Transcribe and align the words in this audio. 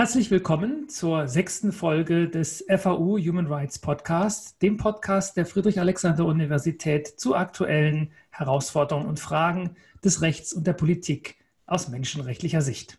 Herzlich 0.00 0.30
willkommen 0.30 0.88
zur 0.88 1.28
sechsten 1.28 1.72
Folge 1.72 2.26
des 2.26 2.64
FAU 2.74 3.18
Human 3.18 3.48
Rights 3.48 3.78
Podcast, 3.78 4.62
dem 4.62 4.78
Podcast 4.78 5.36
der 5.36 5.44
Friedrich-Alexander-Universität 5.44 7.06
zu 7.20 7.34
aktuellen 7.34 8.10
Herausforderungen 8.30 9.06
und 9.06 9.20
Fragen 9.20 9.76
des 10.02 10.22
Rechts 10.22 10.54
und 10.54 10.66
der 10.66 10.72
Politik 10.72 11.36
aus 11.66 11.88
menschenrechtlicher 11.88 12.62
Sicht. 12.62 12.96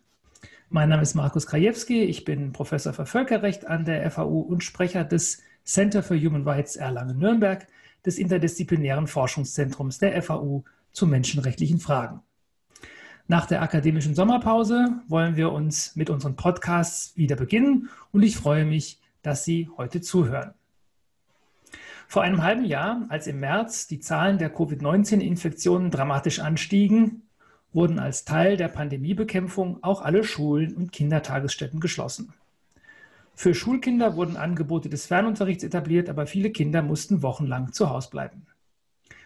Mein 0.68 0.90
Name 0.90 1.02
ist 1.02 1.16
Markus 1.16 1.48
Krajewski, 1.48 2.04
ich 2.04 2.24
bin 2.24 2.52
Professor 2.52 2.92
für 2.92 3.04
Völkerrecht 3.04 3.66
an 3.66 3.84
der 3.84 4.08
FAU 4.08 4.38
und 4.38 4.62
Sprecher 4.62 5.02
des 5.02 5.42
Center 5.64 6.04
for 6.04 6.16
Human 6.16 6.46
Rights 6.46 6.76
Erlangen-Nürnberg, 6.76 7.66
des 8.06 8.16
interdisziplinären 8.16 9.08
Forschungszentrums 9.08 9.98
der 9.98 10.22
FAU 10.22 10.62
zu 10.92 11.08
menschenrechtlichen 11.08 11.80
Fragen. 11.80 12.20
Nach 13.32 13.46
der 13.46 13.62
akademischen 13.62 14.14
Sommerpause 14.14 15.00
wollen 15.08 15.36
wir 15.36 15.52
uns 15.52 15.96
mit 15.96 16.10
unseren 16.10 16.36
Podcasts 16.36 17.16
wieder 17.16 17.34
beginnen 17.34 17.88
und 18.10 18.22
ich 18.22 18.36
freue 18.36 18.66
mich, 18.66 19.00
dass 19.22 19.42
Sie 19.42 19.70
heute 19.78 20.02
zuhören. 20.02 20.52
Vor 22.08 22.20
einem 22.20 22.42
halben 22.42 22.66
Jahr, 22.66 23.06
als 23.08 23.26
im 23.26 23.40
März 23.40 23.86
die 23.86 24.00
Zahlen 24.00 24.36
der 24.36 24.50
Covid-19-Infektionen 24.50 25.90
dramatisch 25.90 26.40
anstiegen, 26.40 27.22
wurden 27.72 27.98
als 27.98 28.26
Teil 28.26 28.58
der 28.58 28.68
Pandemiebekämpfung 28.68 29.82
auch 29.82 30.02
alle 30.02 30.24
Schulen 30.24 30.74
und 30.74 30.92
Kindertagesstätten 30.92 31.80
geschlossen. 31.80 32.34
Für 33.34 33.54
Schulkinder 33.54 34.14
wurden 34.14 34.36
Angebote 34.36 34.90
des 34.90 35.06
Fernunterrichts 35.06 35.64
etabliert, 35.64 36.10
aber 36.10 36.26
viele 36.26 36.50
Kinder 36.50 36.82
mussten 36.82 37.22
wochenlang 37.22 37.72
zu 37.72 37.88
Hause 37.88 38.10
bleiben. 38.10 38.44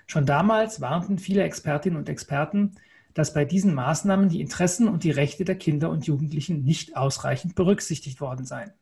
Schon 0.06 0.26
damals 0.26 0.80
warnten 0.80 1.18
viele 1.18 1.42
Expertinnen 1.42 1.98
und 1.98 2.08
Experten, 2.08 2.76
dass 3.16 3.32
bei 3.32 3.46
diesen 3.46 3.72
Maßnahmen 3.72 4.28
die 4.28 4.42
Interessen 4.42 4.88
und 4.88 5.02
die 5.02 5.10
Rechte 5.10 5.46
der 5.46 5.56
Kinder 5.56 5.88
und 5.88 6.06
Jugendlichen 6.06 6.64
nicht 6.64 6.98
ausreichend 6.98 7.54
berücksichtigt 7.54 8.20
worden 8.20 8.44
seien. 8.44 8.74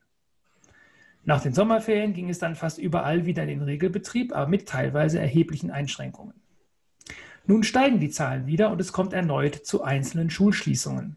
Nach 1.25 1.41
den 1.41 1.55
Sommerferien 1.55 2.15
ging 2.15 2.29
es 2.29 2.41
dann 2.41 2.57
fast 2.57 2.79
überall 2.79 3.27
wieder 3.27 3.45
in 3.45 3.49
den 3.49 3.63
Regelbetrieb, 3.63 4.35
aber 4.35 4.49
mit 4.49 4.69
teilweise 4.69 5.21
erheblichen 5.21 5.71
Einschränkungen. 5.71 6.35
Nun 7.47 7.63
steigen 7.63 8.01
die 8.01 8.11
Zahlen 8.11 8.49
wieder 8.49 8.73
und 8.73 8.81
es 8.81 8.93
kommt 8.93 9.13
erneut 9.13 9.55
zu 9.55 9.85
einzelnen 9.85 10.31
Schulschließungen. 10.31 11.17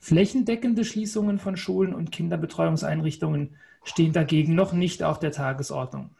Flächendeckende 0.00 0.84
Schließungen 0.84 1.38
von 1.38 1.56
Schulen 1.56 1.94
und 1.94 2.10
Kinderbetreuungseinrichtungen 2.10 3.54
stehen 3.84 4.12
dagegen 4.12 4.56
noch 4.56 4.72
nicht 4.72 5.04
auf 5.04 5.20
der 5.20 5.30
Tagesordnung. 5.30 6.10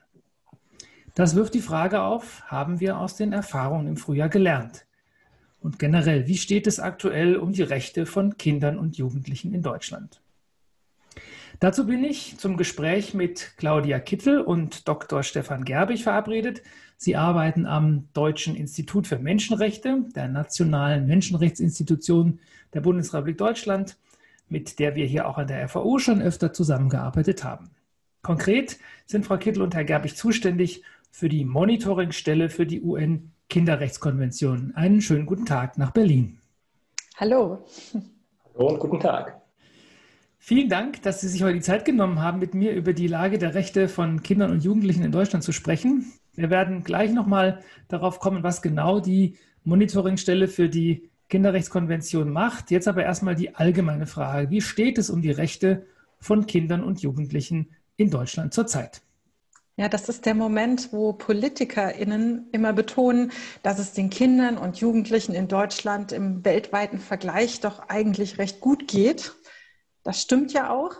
Das 1.16 1.34
wirft 1.34 1.54
die 1.54 1.62
Frage 1.62 2.02
auf, 2.02 2.44
haben 2.46 2.78
wir 2.78 2.98
aus 2.98 3.16
den 3.16 3.32
Erfahrungen 3.32 3.88
im 3.88 3.96
Frühjahr 3.96 4.28
gelernt? 4.28 4.86
Und 5.62 5.78
generell, 5.78 6.26
wie 6.26 6.36
steht 6.36 6.66
es 6.66 6.80
aktuell 6.80 7.36
um 7.36 7.52
die 7.52 7.62
Rechte 7.62 8.04
von 8.04 8.36
Kindern 8.36 8.78
und 8.78 8.96
Jugendlichen 8.96 9.54
in 9.54 9.62
Deutschland? 9.62 10.20
Dazu 11.60 11.86
bin 11.86 12.02
ich 12.02 12.38
zum 12.38 12.56
Gespräch 12.56 13.14
mit 13.14 13.52
Claudia 13.56 14.00
Kittel 14.00 14.40
und 14.40 14.88
Dr. 14.88 15.22
Stefan 15.22 15.64
Gerbig 15.64 16.02
verabredet. 16.02 16.62
Sie 16.96 17.14
arbeiten 17.14 17.66
am 17.66 18.08
Deutschen 18.12 18.56
Institut 18.56 19.06
für 19.06 19.20
Menschenrechte, 19.20 20.04
der 20.16 20.26
nationalen 20.26 21.06
Menschenrechtsinstitution 21.06 22.40
der 22.74 22.80
Bundesrepublik 22.80 23.38
Deutschland, 23.38 23.96
mit 24.48 24.80
der 24.80 24.96
wir 24.96 25.06
hier 25.06 25.28
auch 25.28 25.38
an 25.38 25.46
der 25.46 25.68
FAU 25.68 25.98
schon 25.98 26.20
öfter 26.20 26.52
zusammengearbeitet 26.52 27.44
haben. 27.44 27.70
Konkret 28.22 28.78
sind 29.06 29.26
Frau 29.26 29.36
Kittel 29.36 29.62
und 29.62 29.76
Herr 29.76 29.84
Gerbig 29.84 30.16
zuständig 30.16 30.82
für 31.12 31.28
die 31.28 31.44
Monitoringstelle 31.44 32.50
für 32.50 32.66
die 32.66 32.82
UN 32.82 33.30
Kinderrechtskonvention. 33.52 34.72
Einen 34.76 35.02
schönen 35.02 35.26
guten 35.26 35.44
Tag 35.44 35.76
nach 35.76 35.90
Berlin. 35.90 36.38
Hallo. 37.18 37.66
Hallo 38.54 38.68
und 38.70 38.78
guten 38.78 38.98
Tag. 38.98 39.42
Vielen 40.38 40.70
Dank, 40.70 41.02
dass 41.02 41.20
Sie 41.20 41.28
sich 41.28 41.42
heute 41.42 41.56
die 41.56 41.60
Zeit 41.60 41.84
genommen 41.84 42.22
haben, 42.22 42.38
mit 42.38 42.54
mir 42.54 42.72
über 42.72 42.94
die 42.94 43.08
Lage 43.08 43.36
der 43.36 43.54
Rechte 43.54 43.88
von 43.88 44.22
Kindern 44.22 44.52
und 44.52 44.64
Jugendlichen 44.64 45.04
in 45.04 45.12
Deutschland 45.12 45.44
zu 45.44 45.52
sprechen. 45.52 46.10
Wir 46.32 46.48
werden 46.48 46.82
gleich 46.82 47.12
nochmal 47.12 47.60
darauf 47.88 48.20
kommen, 48.20 48.42
was 48.42 48.62
genau 48.62 49.00
die 49.00 49.36
Monitoringstelle 49.64 50.48
für 50.48 50.70
die 50.70 51.10
Kinderrechtskonvention 51.28 52.30
macht. 52.30 52.70
Jetzt 52.70 52.88
aber 52.88 53.04
erstmal 53.04 53.34
die 53.34 53.54
allgemeine 53.54 54.06
Frage. 54.06 54.48
Wie 54.48 54.62
steht 54.62 54.96
es 54.96 55.10
um 55.10 55.20
die 55.20 55.30
Rechte 55.30 55.84
von 56.18 56.46
Kindern 56.46 56.82
und 56.82 57.02
Jugendlichen 57.02 57.68
in 57.98 58.08
Deutschland 58.08 58.54
zurzeit? 58.54 59.02
Ja, 59.76 59.88
das 59.88 60.08
ist 60.10 60.26
der 60.26 60.34
Moment, 60.34 60.92
wo 60.92 61.14
PolitikerInnen 61.14 62.48
immer 62.52 62.74
betonen, 62.74 63.32
dass 63.62 63.78
es 63.78 63.92
den 63.92 64.10
Kindern 64.10 64.58
und 64.58 64.76
Jugendlichen 64.78 65.34
in 65.34 65.48
Deutschland 65.48 66.12
im 66.12 66.44
weltweiten 66.44 66.98
Vergleich 66.98 67.60
doch 67.60 67.88
eigentlich 67.88 68.38
recht 68.38 68.60
gut 68.60 68.86
geht. 68.86 69.32
Das 70.04 70.20
stimmt 70.20 70.52
ja 70.52 70.70
auch. 70.70 70.96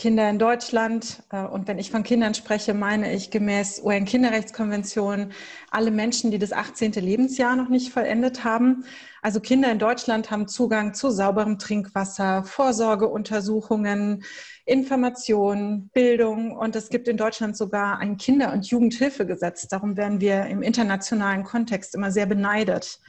Kinder 0.00 0.30
in 0.30 0.38
Deutschland, 0.38 1.22
äh, 1.30 1.42
und 1.42 1.68
wenn 1.68 1.78
ich 1.78 1.90
von 1.90 2.02
Kindern 2.02 2.32
spreche, 2.32 2.72
meine 2.72 3.12
ich 3.12 3.30
gemäß 3.30 3.82
UN-Kinderrechtskonvention 3.84 5.32
alle 5.70 5.90
Menschen, 5.90 6.30
die 6.30 6.38
das 6.38 6.54
18. 6.54 6.92
Lebensjahr 6.92 7.54
noch 7.54 7.68
nicht 7.68 7.92
vollendet 7.92 8.42
haben. 8.44 8.84
Also 9.20 9.40
Kinder 9.40 9.70
in 9.70 9.78
Deutschland 9.78 10.30
haben 10.30 10.48
Zugang 10.48 10.94
zu 10.94 11.10
sauberem 11.10 11.58
Trinkwasser, 11.58 12.44
Vorsorgeuntersuchungen, 12.44 14.24
Information, 14.70 15.90
Bildung 15.92 16.56
und 16.56 16.76
es 16.76 16.90
gibt 16.90 17.08
in 17.08 17.16
Deutschland 17.16 17.56
sogar 17.56 17.98
ein 17.98 18.16
Kinder- 18.18 18.52
und 18.52 18.66
Jugendhilfegesetz. 18.66 19.66
Darum 19.66 19.96
werden 19.96 20.20
wir 20.20 20.46
im 20.46 20.62
internationalen 20.62 21.42
Kontext 21.42 21.96
immer 21.96 22.12
sehr 22.12 22.26
beneidet. 22.26 23.00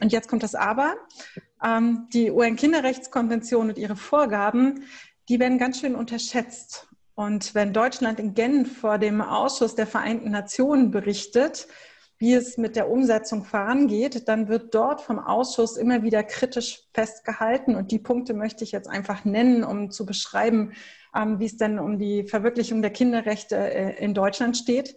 Und 0.00 0.12
jetzt 0.12 0.28
kommt 0.28 0.42
das 0.42 0.54
Aber. 0.54 0.96
Ähm, 1.64 2.08
die 2.12 2.30
UN-Kinderrechtskonvention 2.30 3.70
und 3.70 3.78
ihre 3.78 3.96
Vorgaben, 3.96 4.84
die 5.30 5.40
werden 5.40 5.56
ganz 5.56 5.80
schön 5.80 5.94
unterschätzt. 5.94 6.88
Und 7.14 7.54
wenn 7.54 7.72
Deutschland 7.72 8.20
in 8.20 8.34
Genf 8.34 8.78
vor 8.78 8.98
dem 8.98 9.22
Ausschuss 9.22 9.74
der 9.74 9.86
Vereinten 9.86 10.30
Nationen 10.30 10.90
berichtet, 10.90 11.68
wie 12.18 12.34
es 12.34 12.58
mit 12.58 12.74
der 12.74 12.90
Umsetzung 12.90 13.44
vorangeht, 13.44 14.26
dann 14.28 14.48
wird 14.48 14.74
dort 14.74 15.00
vom 15.00 15.20
Ausschuss 15.20 15.76
immer 15.76 16.02
wieder 16.02 16.24
kritisch 16.24 16.82
festgehalten. 16.92 17.76
Und 17.76 17.92
die 17.92 18.00
Punkte 18.00 18.34
möchte 18.34 18.64
ich 18.64 18.72
jetzt 18.72 18.88
einfach 18.88 19.24
nennen, 19.24 19.62
um 19.62 19.90
zu 19.90 20.04
beschreiben, 20.04 20.72
ähm, 21.14 21.38
wie 21.38 21.46
es 21.46 21.56
denn 21.56 21.78
um 21.78 21.98
die 21.98 22.24
Verwirklichung 22.24 22.82
der 22.82 22.90
Kinderrechte 22.90 23.56
äh, 23.56 24.04
in 24.04 24.14
Deutschland 24.14 24.56
steht. 24.56 24.96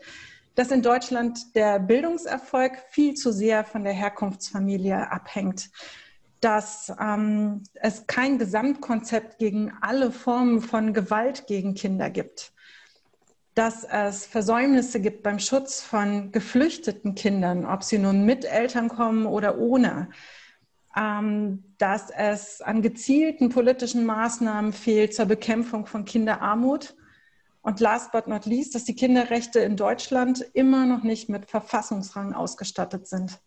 Dass 0.55 0.71
in 0.71 0.81
Deutschland 0.81 1.55
der 1.55 1.79
Bildungserfolg 1.79 2.83
viel 2.89 3.13
zu 3.13 3.31
sehr 3.31 3.63
von 3.63 3.83
der 3.83 3.93
Herkunftsfamilie 3.93 5.11
abhängt. 5.11 5.69
Dass 6.39 6.91
ähm, 6.99 7.61
es 7.75 8.07
kein 8.07 8.39
Gesamtkonzept 8.39 9.37
gegen 9.37 9.73
alle 9.81 10.11
Formen 10.11 10.59
von 10.59 10.93
Gewalt 10.93 11.45
gegen 11.45 11.75
Kinder 11.75 12.09
gibt 12.09 12.51
dass 13.53 13.83
es 13.83 14.25
Versäumnisse 14.25 15.01
gibt 15.01 15.23
beim 15.23 15.39
Schutz 15.39 15.81
von 15.81 16.31
geflüchteten 16.31 17.15
Kindern, 17.15 17.65
ob 17.65 17.83
sie 17.83 17.97
nun 17.97 18.25
mit 18.25 18.45
Eltern 18.45 18.87
kommen 18.87 19.25
oder 19.25 19.57
ohne, 19.57 20.09
ähm, 20.95 21.63
dass 21.77 22.09
es 22.09 22.61
an 22.61 22.81
gezielten 22.81 23.49
politischen 23.49 24.05
Maßnahmen 24.05 24.73
fehlt 24.73 25.13
zur 25.13 25.25
Bekämpfung 25.25 25.85
von 25.85 26.05
Kinderarmut. 26.05 26.95
Und 27.61 27.79
last 27.79 28.11
but 28.11 28.27
not 28.27 28.45
least, 28.45 28.73
dass 28.73 28.85
die 28.85 28.95
Kinderrechte 28.95 29.59
in 29.59 29.75
Deutschland 29.75 30.41
immer 30.53 30.85
noch 30.85 31.03
nicht 31.03 31.29
mit 31.29 31.49
Verfassungsrang 31.49 32.33
ausgestattet 32.33 33.07
sind. 33.07 33.39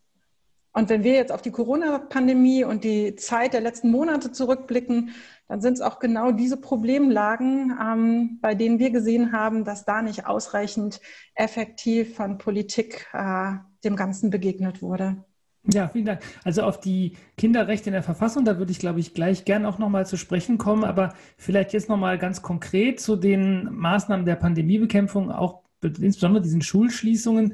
Und 0.75 0.89
wenn 0.89 1.05
wir 1.05 1.13
jetzt 1.13 1.31
auf 1.31 1.41
die 1.41 1.51
Corona-Pandemie 1.51 2.65
und 2.65 2.83
die 2.83 3.15
Zeit 3.15 3.53
der 3.53 3.61
letzten 3.61 3.91
Monate 3.91 4.33
zurückblicken, 4.33 5.11
dann 5.47 5.61
sind 5.61 5.75
es 5.75 5.81
auch 5.81 5.99
genau 5.99 6.33
diese 6.33 6.57
Problemlagen, 6.57 7.73
ähm, 7.81 8.39
bei 8.41 8.55
denen 8.55 8.77
wir 8.77 8.89
gesehen 8.89 9.31
haben, 9.31 9.63
dass 9.63 9.85
da 9.85 10.01
nicht 10.01 10.27
ausreichend 10.27 10.99
effektiv 11.33 12.15
von 12.15 12.37
Politik 12.37 13.07
äh, 13.13 13.53
dem 13.85 13.95
Ganzen 13.95 14.29
begegnet 14.31 14.81
wurde. 14.81 15.23
Ja, 15.63 15.87
vielen 15.87 16.05
Dank. 16.05 16.19
Also 16.43 16.63
auf 16.63 16.81
die 16.81 17.15
Kinderrechte 17.37 17.89
in 17.89 17.93
der 17.93 18.03
Verfassung, 18.03 18.43
da 18.43 18.57
würde 18.57 18.73
ich, 18.73 18.79
glaube 18.79 18.99
ich, 18.99 19.13
gleich 19.13 19.45
gern 19.45 19.65
auch 19.65 19.79
nochmal 19.79 20.05
zu 20.05 20.17
sprechen 20.17 20.57
kommen, 20.57 20.83
aber 20.83 21.13
vielleicht 21.37 21.71
jetzt 21.71 21.87
nochmal 21.87 22.17
ganz 22.17 22.41
konkret 22.41 22.99
zu 22.99 23.15
den 23.15 23.73
Maßnahmen 23.73 24.25
der 24.25 24.35
Pandemiebekämpfung, 24.35 25.31
auch 25.31 25.61
insbesondere 25.81 26.43
diesen 26.43 26.61
Schulschließungen 26.61 27.53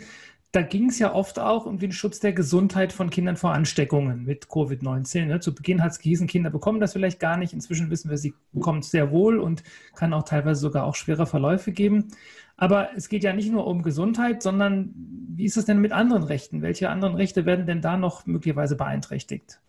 da 0.52 0.62
ging 0.62 0.90
es 0.90 1.00
ja 1.00 1.14
oft 1.14 1.40
auch 1.40 1.66
um 1.66 1.80
den 1.80 1.94
Schutz 1.94 2.20
der 2.20 2.34
Gesundheit 2.34 2.92
von 2.92 3.10
Kindern 3.10 3.38
vor 3.38 3.54
Ansteckungen 3.54 4.26
mit 4.26 4.48
Covid-19. 4.48 5.26
Ne? 5.26 5.40
Zu 5.40 5.56
Beginn 5.56 5.82
hat 5.82 5.92
es 5.92 6.00
gehießen, 6.00 6.28
Kinder 6.28 6.50
bekommen 6.50 6.82
das 6.82 6.92
vielleicht 6.92 7.22
gar 7.22 7.38
nicht. 7.38 7.54
Inzwischen 7.54 7.90
wissen 7.90 8.10
wir, 8.10 8.18
sie 8.18 8.34
bekommen 8.52 8.80
es 8.80 8.92
sehr 8.92 9.12
wohl 9.12 9.40
und 9.40 9.64
kann 9.96 10.14
auch 10.14 10.24
teilweise 10.24 10.60
sogar 10.60 10.86
auch 10.86 10.96
schwere 10.96 11.26
Verläufe 11.26 11.72
geben. 11.72 12.10
Aber 12.58 12.90
es 12.98 13.08
geht 13.08 13.24
ja 13.24 13.32
nicht 13.32 13.50
nur 13.50 13.66
um 13.66 13.82
Gesundheit, 13.82 14.44
sondern 14.44 14.94
wie 15.30 15.46
ist 15.46 15.56
es 15.56 15.66
denn 15.66 15.80
mit 15.80 15.94
anderen 15.94 16.24
Rechten? 16.24 16.62
Welche 16.62 16.90
anderen 16.90 17.16
Rechte 17.16 17.46
werden 17.46 17.66
denn 17.66 17.82
da 17.82 17.96
noch 17.96 18.26
möglicherweise 18.26 18.76
beeinträchtigt? 18.76 19.62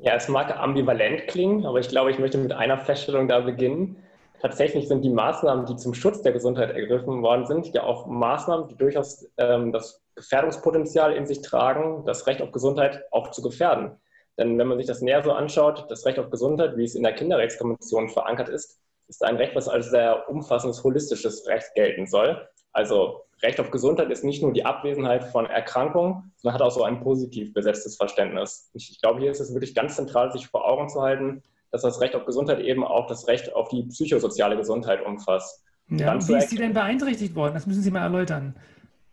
Ja, 0.00 0.14
es 0.14 0.28
mag 0.28 0.56
ambivalent 0.56 1.28
klingen, 1.28 1.66
aber 1.66 1.78
ich 1.78 1.88
glaube, 1.88 2.10
ich 2.10 2.18
möchte 2.18 2.38
mit 2.38 2.52
einer 2.52 2.78
Feststellung 2.78 3.28
da 3.28 3.40
beginnen 3.40 3.96
tatsächlich 4.44 4.88
sind 4.88 5.02
die 5.02 5.10
Maßnahmen, 5.10 5.64
die 5.64 5.76
zum 5.76 5.94
Schutz 5.94 6.20
der 6.20 6.32
Gesundheit 6.32 6.70
ergriffen 6.72 7.22
worden 7.22 7.46
sind, 7.46 7.74
ja 7.74 7.82
auch 7.82 8.06
Maßnahmen, 8.06 8.68
die 8.68 8.76
durchaus 8.76 9.26
ähm, 9.38 9.72
das 9.72 10.02
Gefährdungspotenzial 10.16 11.14
in 11.14 11.24
sich 11.24 11.40
tragen, 11.40 12.04
das 12.04 12.26
Recht 12.26 12.42
auf 12.42 12.52
Gesundheit 12.52 13.04
auch 13.10 13.30
zu 13.30 13.40
gefährden. 13.40 13.92
Denn 14.36 14.58
wenn 14.58 14.66
man 14.66 14.76
sich 14.76 14.86
das 14.86 15.00
näher 15.00 15.24
so 15.24 15.32
anschaut, 15.32 15.86
das 15.88 16.04
Recht 16.04 16.18
auf 16.18 16.28
Gesundheit, 16.28 16.76
wie 16.76 16.84
es 16.84 16.94
in 16.94 17.04
der 17.04 17.14
Kinderrechtskonvention 17.14 18.10
verankert 18.10 18.50
ist, 18.50 18.78
ist 19.08 19.24
ein 19.24 19.36
Recht, 19.36 19.56
was 19.56 19.66
als 19.66 19.88
sehr 19.88 20.28
umfassendes, 20.28 20.84
holistisches 20.84 21.46
Recht 21.46 21.72
gelten 21.74 22.06
soll. 22.06 22.46
Also 22.72 23.22
Recht 23.42 23.58
auf 23.60 23.70
Gesundheit 23.70 24.10
ist 24.10 24.24
nicht 24.24 24.42
nur 24.42 24.52
die 24.52 24.66
Abwesenheit 24.66 25.24
von 25.24 25.46
Erkrankungen, 25.46 26.34
sondern 26.36 26.54
hat 26.54 26.62
auch 26.62 26.70
so 26.70 26.82
ein 26.82 27.00
positiv 27.00 27.54
besetztes 27.54 27.96
Verständnis. 27.96 28.68
Ich 28.74 29.00
glaube, 29.00 29.20
hier 29.20 29.30
ist 29.30 29.40
es 29.40 29.54
wirklich 29.54 29.74
ganz 29.74 29.96
zentral, 29.96 30.30
sich 30.32 30.48
vor 30.48 30.68
Augen 30.68 30.90
zu 30.90 31.00
halten, 31.00 31.42
dass 31.74 31.82
das 31.82 32.00
Recht 32.00 32.14
auf 32.14 32.24
Gesundheit 32.24 32.60
eben 32.60 32.84
auch 32.84 33.08
das 33.08 33.26
Recht 33.26 33.52
auf 33.52 33.68
die 33.68 33.82
psychosoziale 33.82 34.56
Gesundheit 34.56 35.04
umfasst. 35.04 35.64
Ja, 35.88 36.16
wie 36.28 36.36
ist 36.36 36.52
die 36.52 36.56
denn 36.56 36.72
beeinträchtigt 36.72 37.34
worden? 37.34 37.54
Das 37.54 37.66
müssen 37.66 37.82
Sie 37.82 37.90
mal 37.90 38.02
erläutern. 38.02 38.54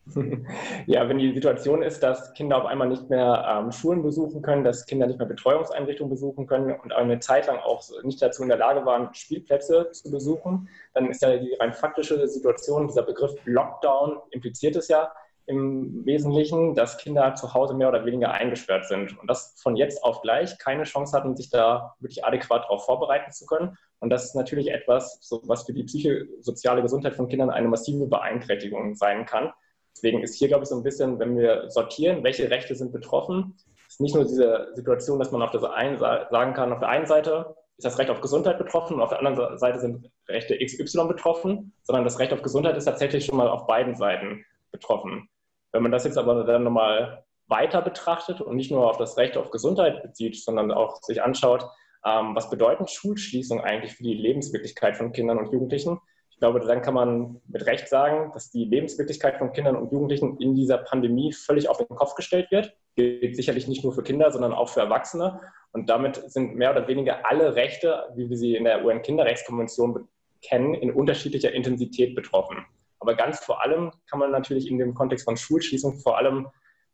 Ja, 0.88 1.08
wenn 1.08 1.20
die 1.20 1.34
Situation 1.34 1.82
ist, 1.84 2.02
dass 2.02 2.34
Kinder 2.34 2.58
auf 2.58 2.66
einmal 2.66 2.90
nicht 2.90 3.10
mehr 3.10 3.46
ähm, 3.48 3.72
Schulen 3.72 4.04
besuchen 4.04 4.42
können, 4.42 4.64
dass 4.64 4.86
Kinder 4.86 5.08
nicht 5.08 5.20
mehr 5.20 5.28
Betreuungseinrichtungen 5.28 6.10
besuchen 6.10 6.48
können 6.48 6.76
und 6.84 6.92
eine 6.92 7.20
Zeit 7.20 7.48
lang 7.48 7.58
auch 7.60 7.84
nicht 8.04 8.22
dazu 8.22 8.44
in 8.44 8.50
der 8.50 8.58
Lage 8.58 8.86
waren, 8.86 9.14
Spielplätze 9.14 9.90
zu 9.92 10.12
besuchen, 10.12 10.70
dann 10.94 11.10
ist 11.10 11.22
ja 11.22 11.38
die 11.38 11.54
rein 11.54 11.72
faktische 11.72 12.28
Situation, 12.28 12.88
dieser 12.88 13.04
Begriff 13.04 13.34
Lockdown 13.46 14.18
impliziert 14.32 14.76
es 14.76 14.88
ja 14.88 15.12
im 15.52 16.06
Wesentlichen, 16.06 16.74
dass 16.74 16.98
Kinder 16.98 17.36
zu 17.36 17.54
Hause 17.54 17.74
mehr 17.74 17.90
oder 17.90 18.06
weniger 18.06 18.32
eingesperrt 18.32 18.88
sind 18.88 19.20
und 19.20 19.30
das 19.30 19.54
von 19.62 19.76
jetzt 19.76 20.04
auf 20.04 20.22
gleich 20.22 20.58
keine 20.58 20.84
Chance 20.84 21.16
hatten, 21.16 21.36
sich 21.36 21.50
da 21.50 21.96
wirklich 22.00 22.26
adäquat 22.26 22.64
darauf 22.64 22.86
vorbereiten 22.86 23.32
zu 23.32 23.46
können. 23.46 23.78
Und 24.00 24.10
das 24.10 24.26
ist 24.26 24.36
natürlich 24.36 24.72
etwas, 24.72 25.20
was 25.44 25.64
für 25.64 25.74
die 25.74 25.84
psychosoziale 25.84 26.82
Gesundheit 26.82 27.14
von 27.14 27.28
Kindern 27.28 27.50
eine 27.50 27.68
massive 27.68 28.08
Beeinträchtigung 28.08 28.96
sein 28.96 29.26
kann. 29.26 29.52
Deswegen 29.96 30.24
ist 30.24 30.36
hier, 30.36 30.48
glaube 30.48 30.64
ich, 30.64 30.70
so 30.70 30.76
ein 30.76 30.84
bisschen, 30.84 31.20
wenn 31.20 31.38
wir 31.38 31.70
sortieren, 31.70 32.24
welche 32.24 32.50
Rechte 32.50 32.74
sind 32.74 32.92
betroffen, 32.92 33.56
ist 33.88 34.00
nicht 34.00 34.16
nur 34.16 34.24
diese 34.24 34.72
Situation, 34.74 35.20
dass 35.20 35.32
man 35.32 35.42
auf 35.42 35.52
der 35.52 35.74
einen 35.74 36.00
sagen 36.00 36.54
kann, 36.54 36.72
auf 36.72 36.80
der 36.80 36.90
einen 36.90 37.06
Seite 37.06 37.56
ist 37.78 37.86
das 37.86 38.00
Recht 38.00 38.10
auf 38.10 38.22
Gesundheit 38.22 38.58
betroffen 38.58 38.96
und 38.96 39.02
auf 39.02 39.10
der 39.10 39.20
anderen 39.20 39.58
Seite 39.58 39.80
sind 39.80 40.10
Rechte 40.28 40.58
XY 40.58 41.08
betroffen, 41.08 41.74
sondern 41.84 42.04
das 42.04 42.20
Recht 42.20 42.32
auf 42.32 42.42
Gesundheit 42.42 42.78
ist 42.78 42.86
tatsächlich 42.86 43.26
schon 43.26 43.38
mal 43.38 43.50
auf 43.50 43.68
beiden 43.68 43.96
Seiten 43.96 44.46
betroffen. 44.72 45.28
Wenn 45.72 45.84
man 45.84 45.92
das 45.92 46.04
jetzt 46.04 46.18
aber 46.18 46.44
dann 46.44 46.64
nochmal 46.64 47.24
weiter 47.48 47.82
betrachtet 47.82 48.42
und 48.42 48.56
nicht 48.56 48.72
nur 48.72 48.90
auf 48.90 48.98
das 48.98 49.18
Recht 49.18 49.38
auf 49.38 49.52
Gesundheit 49.52 50.04
bezieht, 50.04 50.42
sondern 50.42 50.72
auch 50.72 51.02
sich 51.02 51.22
anschaut, 51.22 51.66
ähm, 52.06 52.36
was 52.36 52.50
bedeuten 52.50 52.88
Schulschließungen 52.88 53.64
eigentlich 53.64 53.94
für 53.94 54.04
die 54.04 54.14
Lebenswirklichkeit 54.14 54.98
von 54.98 55.12
Kindern 55.12 55.38
und 55.38 55.52
Jugendlichen, 55.52 56.00
glaube, 56.42 56.60
dann 56.60 56.82
kann 56.82 56.96
man 56.96 57.40
mit 57.48 57.66
Recht 57.68 57.88
sagen, 57.88 58.32
dass 58.34 58.50
die 58.50 58.66
Lebenswirklichkeit 58.66 59.38
von 59.38 59.54
Kindern 59.54 59.76
und 59.76 59.92
Jugendlichen 59.92 60.38
in 60.38 60.56
dieser 60.56 60.80
Pandemie 60.80 61.32
völlig 61.32 61.70
auf 61.70 61.78
den 61.78 61.96
Kopf 61.96 62.16
gestellt 62.16 62.52
wird. 62.52 62.76
Gilt 62.96 63.36
sicherlich 63.36 63.68
nicht 63.68 63.84
nur 63.84 63.94
für 63.94 64.02
Kinder, 64.02 64.32
sondern 64.32 64.52
auch 64.52 64.70
für 64.70 64.82
Erwachsene. 64.82 65.40
Und 65.72 65.90
damit 65.90 66.16
sind 66.32 66.56
mehr 66.56 66.72
oder 66.72 66.88
weniger 66.88 67.26
alle 67.30 67.56
Rechte, 67.56 68.06
wie 68.16 68.30
wir 68.30 68.38
sie 68.38 68.56
in 68.56 68.64
der 68.64 68.84
UN-Kinderrechtskonvention 68.84 70.10
kennen, 70.42 70.74
in 70.74 70.92
unterschiedlicher 70.92 71.54
Intensität 71.54 72.16
betroffen. 72.16 72.66
Aber 73.02 73.16
ganz 73.16 73.40
vor 73.40 73.62
allem 73.62 73.92
kann 74.10 74.20
man 74.20 74.32
natürlich 74.32 74.70
in 74.70 74.78
dem 74.78 74.94
Kontext 74.94 75.26
von 75.26 75.36
Schulschließung 75.36 76.00
vor 76.00 76.18
allem 76.18 76.48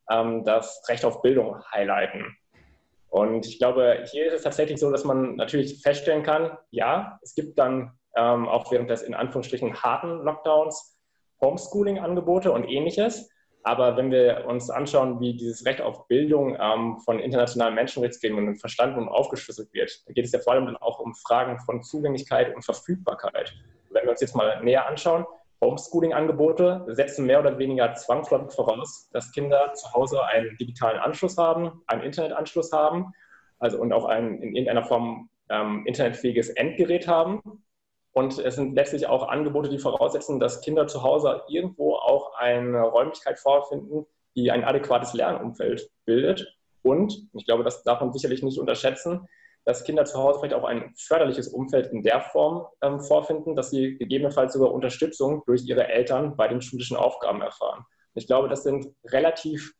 ähm, 0.09 0.43
das 0.43 0.83
Recht 0.87 1.05
auf 1.05 1.21
Bildung 1.21 1.61
highlighten. 1.71 2.35
Und 3.09 3.45
ich 3.45 3.59
glaube, 3.59 4.03
hier 4.11 4.27
ist 4.27 4.33
es 4.33 4.43
tatsächlich 4.43 4.79
so, 4.79 4.91
dass 4.91 5.03
man 5.03 5.35
natürlich 5.35 5.81
feststellen 5.81 6.23
kann, 6.23 6.57
ja, 6.71 7.19
es 7.21 7.35
gibt 7.35 7.59
dann 7.59 7.91
ähm, 8.15 8.47
auch 8.47 8.71
während 8.71 8.89
des 8.89 9.01
in 9.01 9.13
Anführungsstrichen 9.13 9.81
harten 9.81 10.23
Lockdowns, 10.23 10.97
Homeschooling-Angebote 11.41 12.51
und 12.51 12.65
ähnliches. 12.65 13.29
Aber 13.63 13.97
wenn 13.97 14.11
wir 14.11 14.45
uns 14.47 14.69
anschauen, 14.69 15.19
wie 15.19 15.35
dieses 15.35 15.65
Recht 15.65 15.81
auf 15.81 16.07
Bildung 16.07 16.57
ähm, 16.59 16.99
von 17.03 17.19
internationalen 17.19 17.75
Menschenrechtsgremien 17.75 18.55
verstanden 18.55 18.99
und 18.99 19.09
aufgeschlüsselt 19.09 19.73
wird, 19.73 20.03
da 20.07 20.13
geht 20.13 20.25
es 20.25 20.31
ja 20.31 20.39
vor 20.39 20.53
allem 20.53 20.77
auch 20.77 20.99
um 20.99 21.13
Fragen 21.15 21.59
von 21.59 21.83
Zugänglichkeit 21.83 22.55
und 22.55 22.63
Verfügbarkeit. 22.63 23.53
Wenn 23.89 24.03
wir 24.03 24.11
uns 24.11 24.21
jetzt 24.21 24.35
mal 24.35 24.63
näher 24.63 24.87
anschauen, 24.87 25.25
Homeschooling-Angebote 25.63 26.85
setzen 26.89 27.25
mehr 27.25 27.39
oder 27.39 27.57
weniger 27.57 27.93
zwangsläufig 27.95 28.51
voraus, 28.51 29.09
dass 29.11 29.31
Kinder 29.31 29.73
zu 29.73 29.91
Hause 29.93 30.23
einen 30.25 30.55
digitalen 30.57 30.99
Anschluss 30.99 31.37
haben, 31.37 31.81
einen 31.87 32.03
Internetanschluss 32.03 32.71
haben, 32.71 33.11
also 33.59 33.79
und 33.79 33.91
auch 33.91 34.05
ein 34.05 34.41
in 34.41 34.55
irgendeiner 34.55 34.83
Form 34.83 35.29
ähm, 35.49 35.83
internetfähiges 35.85 36.49
Endgerät 36.49 37.07
haben. 37.07 37.41
Und 38.11 38.39
es 38.39 38.55
sind 38.55 38.75
letztlich 38.75 39.07
auch 39.07 39.27
Angebote, 39.27 39.69
die 39.69 39.79
voraussetzen, 39.79 40.39
dass 40.39 40.61
Kinder 40.61 40.87
zu 40.87 41.03
Hause 41.03 41.43
irgendwo 41.47 41.95
auch 41.95 42.33
eine 42.37 42.81
Räumlichkeit 42.81 43.39
vorfinden, 43.39 44.05
die 44.35 44.51
ein 44.51 44.63
adäquates 44.63 45.13
Lernumfeld 45.13 45.89
bildet. 46.05 46.55
Und 46.83 47.27
ich 47.33 47.45
glaube, 47.45 47.63
das 47.63 47.83
darf 47.83 47.99
man 48.01 48.13
sicherlich 48.13 48.43
nicht 48.43 48.59
unterschätzen, 48.59 49.27
dass 49.67 49.83
Kinder 49.83 50.05
zu 50.05 50.17
Hause 50.17 50.39
vielleicht 50.39 50.55
auch 50.55 50.63
ein 50.63 50.93
förderliches 50.97 51.49
Umfeld 51.49 51.87
in 51.87 52.01
der 52.01 52.21
Form 52.21 52.67
ähm, 52.81 53.01
vorfinden, 53.01 53.53
dass 53.53 53.69
sie 53.69 53.97
gegebenenfalls 53.97 54.53
sogar 54.53 54.71
Unterstützung 54.71 55.43
durch 55.45 55.65
ihre 55.65 55.89
Eltern 55.89 56.37
bei 56.37 56.47
den 56.47 56.61
schulischen 56.61 56.95
Aufgaben 56.95 57.41
erfahren. 57.41 57.83
ich 58.15 58.27
glaube, 58.27 58.47
das 58.47 58.63
sind 58.63 58.87
relativ 59.07 59.73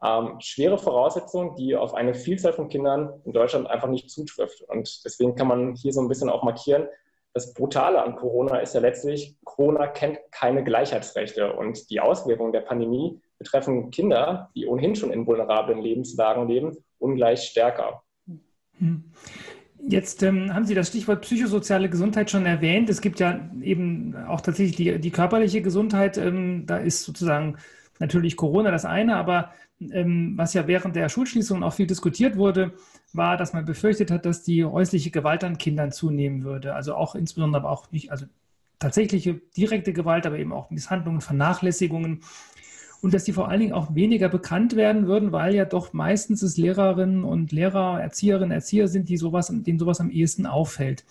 ähm, 0.00 0.36
schwere 0.38 0.78
Voraussetzungen, 0.78 1.56
die 1.56 1.74
auf 1.74 1.92
eine 1.92 2.14
Vielzahl 2.14 2.52
von 2.52 2.68
Kindern 2.68 3.20
in 3.24 3.32
Deutschland 3.32 3.68
einfach 3.68 3.88
nicht 3.88 4.10
zutrifft. 4.10 4.62
Und 4.62 5.04
deswegen 5.04 5.34
kann 5.34 5.48
man 5.48 5.74
hier 5.74 5.92
so 5.92 6.00
ein 6.00 6.08
bisschen 6.08 6.30
auch 6.30 6.44
markieren, 6.44 6.86
das 7.34 7.52
Brutale 7.52 8.00
an 8.00 8.14
Corona 8.14 8.58
ist 8.58 8.74
ja 8.74 8.80
letztlich, 8.80 9.36
Corona 9.42 9.88
kennt 9.88 10.20
keine 10.30 10.62
Gleichheitsrechte 10.62 11.54
und 11.54 11.90
die 11.90 11.98
Auswirkungen 11.98 12.52
der 12.52 12.60
Pandemie 12.60 13.20
betreffen 13.38 13.90
Kinder, 13.90 14.50
die 14.54 14.66
ohnehin 14.66 14.94
schon 14.94 15.12
in 15.12 15.26
vulnerablen 15.26 15.80
Lebenslagen 15.80 16.46
leben, 16.46 16.76
ungleich 16.98 17.42
stärker. 17.42 18.04
Hm. 18.78 19.04
Jetzt 19.88 20.22
ähm, 20.22 20.54
haben 20.54 20.64
Sie 20.64 20.74
das 20.74 20.88
Stichwort 20.88 21.22
psychosoziale 21.22 21.88
Gesundheit 21.88 22.30
schon 22.30 22.46
erwähnt. 22.46 22.88
Es 22.88 23.00
gibt 23.00 23.18
ja 23.18 23.50
eben 23.60 24.14
auch 24.28 24.40
tatsächlich 24.40 24.76
die, 24.76 25.00
die 25.00 25.10
körperliche 25.10 25.60
Gesundheit. 25.60 26.18
Ähm, 26.18 26.66
da 26.66 26.76
ist 26.76 27.02
sozusagen 27.02 27.56
natürlich 27.98 28.36
Corona 28.36 28.70
das 28.70 28.84
eine, 28.84 29.16
aber 29.16 29.52
ähm, 29.90 30.34
was 30.36 30.54
ja 30.54 30.66
während 30.68 30.94
der 30.94 31.08
Schulschließung 31.08 31.62
auch 31.64 31.72
viel 31.74 31.86
diskutiert 31.86 32.36
wurde, 32.36 32.72
war, 33.12 33.36
dass 33.36 33.52
man 33.52 33.64
befürchtet 33.64 34.10
hat, 34.10 34.24
dass 34.24 34.42
die 34.42 34.64
häusliche 34.64 35.10
Gewalt 35.10 35.42
an 35.42 35.58
Kindern 35.58 35.90
zunehmen 35.90 36.44
würde. 36.44 36.74
Also 36.74 36.94
auch 36.94 37.14
insbesondere 37.14 37.62
aber 37.62 37.70
auch 37.70 37.90
nicht, 37.90 38.12
also 38.12 38.26
tatsächliche 38.78 39.40
direkte 39.56 39.92
Gewalt, 39.92 40.26
aber 40.26 40.38
eben 40.38 40.52
auch 40.52 40.70
Misshandlungen, 40.70 41.20
Vernachlässigungen. 41.20 42.20
Und 43.02 43.12
dass 43.12 43.24
die 43.24 43.32
vor 43.32 43.48
allen 43.48 43.60
Dingen 43.60 43.72
auch 43.72 43.94
weniger 43.94 44.28
bekannt 44.28 44.76
werden 44.76 45.06
würden, 45.06 45.32
weil 45.32 45.54
ja 45.54 45.64
doch 45.64 45.92
meistens 45.92 46.40
es 46.40 46.56
Lehrerinnen 46.56 47.24
und 47.24 47.52
Lehrer, 47.52 48.00
Erzieherinnen, 48.00 48.52
Erzieher 48.52 48.88
sind, 48.88 49.08
die 49.08 49.16
sowas, 49.16 49.48
denen 49.52 49.78
sowas 49.78 50.00
am 50.00 50.10
ehesten 50.10 50.46
auffällt. 50.46 51.04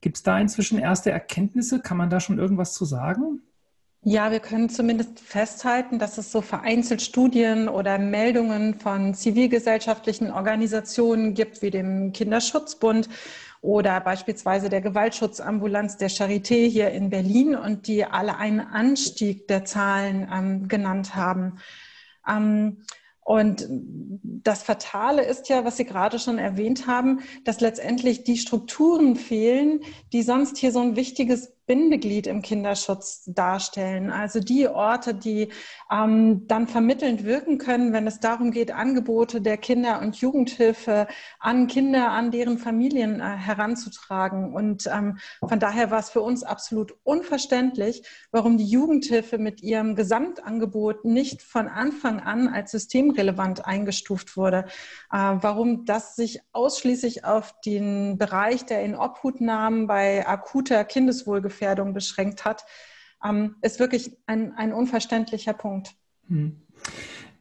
Gibt 0.00 0.18
es 0.18 0.22
da 0.22 0.38
inzwischen 0.38 0.78
erste 0.78 1.10
Erkenntnisse? 1.10 1.80
Kann 1.80 1.96
man 1.96 2.10
da 2.10 2.20
schon 2.20 2.38
irgendwas 2.38 2.74
zu 2.74 2.84
sagen? 2.84 3.40
Ja, 4.04 4.30
wir 4.30 4.38
können 4.38 4.68
zumindest 4.68 5.18
festhalten, 5.18 5.98
dass 5.98 6.18
es 6.18 6.30
so 6.30 6.40
vereinzelt 6.40 7.02
Studien 7.02 7.68
oder 7.68 7.98
Meldungen 7.98 8.74
von 8.74 9.12
zivilgesellschaftlichen 9.12 10.30
Organisationen 10.30 11.34
gibt, 11.34 11.62
wie 11.62 11.70
dem 11.70 12.12
Kinderschutzbund 12.12 13.08
oder 13.60 14.00
beispielsweise 14.00 14.68
der 14.68 14.80
Gewaltschutzambulanz 14.80 15.96
der 15.96 16.10
Charité 16.10 16.68
hier 16.68 16.90
in 16.90 17.10
Berlin 17.10 17.54
und 17.54 17.86
die 17.86 18.04
alle 18.04 18.36
einen 18.36 18.60
Anstieg 18.60 19.48
der 19.48 19.64
Zahlen 19.64 20.28
ähm, 20.32 20.68
genannt 20.68 21.14
haben. 21.14 21.58
Ähm, 22.28 22.78
und 23.28 23.66
das 23.68 24.62
Fatale 24.62 25.22
ist 25.22 25.50
ja, 25.50 25.64
was 25.64 25.76
Sie 25.76 25.84
gerade 25.84 26.18
schon 26.18 26.38
erwähnt 26.38 26.86
haben, 26.86 27.20
dass 27.44 27.60
letztendlich 27.60 28.24
die 28.24 28.38
Strukturen 28.38 29.16
fehlen, 29.16 29.80
die 30.14 30.22
sonst 30.22 30.56
hier 30.56 30.72
so 30.72 30.80
ein 30.80 30.96
wichtiges 30.96 31.52
Bindeglied 31.68 32.26
im 32.26 32.40
Kinderschutz 32.42 33.24
darstellen. 33.26 34.10
Also 34.10 34.40
die 34.40 34.66
Orte, 34.66 35.14
die 35.14 35.50
ähm, 35.92 36.48
dann 36.48 36.66
vermittelnd 36.66 37.24
wirken 37.24 37.58
können, 37.58 37.92
wenn 37.92 38.06
es 38.06 38.20
darum 38.20 38.50
geht, 38.50 38.72
Angebote 38.72 39.42
der 39.42 39.58
Kinder- 39.58 40.00
und 40.00 40.16
Jugendhilfe 40.16 41.06
an 41.38 41.66
Kinder, 41.66 42.10
an 42.10 42.30
deren 42.30 42.56
Familien 42.56 43.20
äh, 43.20 43.24
heranzutragen. 43.24 44.54
Und 44.54 44.88
ähm, 44.92 45.18
von 45.46 45.60
daher 45.60 45.90
war 45.90 46.00
es 46.00 46.08
für 46.08 46.22
uns 46.22 46.42
absolut 46.42 46.96
unverständlich, 47.04 48.02
warum 48.32 48.56
die 48.56 48.66
Jugendhilfe 48.66 49.36
mit 49.36 49.62
ihrem 49.62 49.94
Gesamtangebot 49.94 51.04
nicht 51.04 51.42
von 51.42 51.68
Anfang 51.68 52.20
an 52.20 52.48
als 52.48 52.70
systemrelevant 52.70 53.66
eingestuft 53.66 54.38
wurde. 54.38 54.64
Äh, 55.12 55.18
warum 55.18 55.84
das 55.84 56.16
sich 56.16 56.40
ausschließlich 56.52 57.26
auf 57.26 57.54
den 57.60 58.16
Bereich 58.16 58.64
der 58.64 58.82
Inobhutnahmen 58.82 59.86
bei 59.86 60.26
akuter 60.26 60.84
Kindeswohlgefährdung 60.84 61.57
Gefährdung 61.58 61.92
beschränkt 61.92 62.44
hat, 62.44 62.64
ähm, 63.24 63.56
ist 63.62 63.80
wirklich 63.80 64.16
ein, 64.26 64.52
ein 64.56 64.72
unverständlicher 64.72 65.52
Punkt. 65.52 65.94
Hm. 66.28 66.62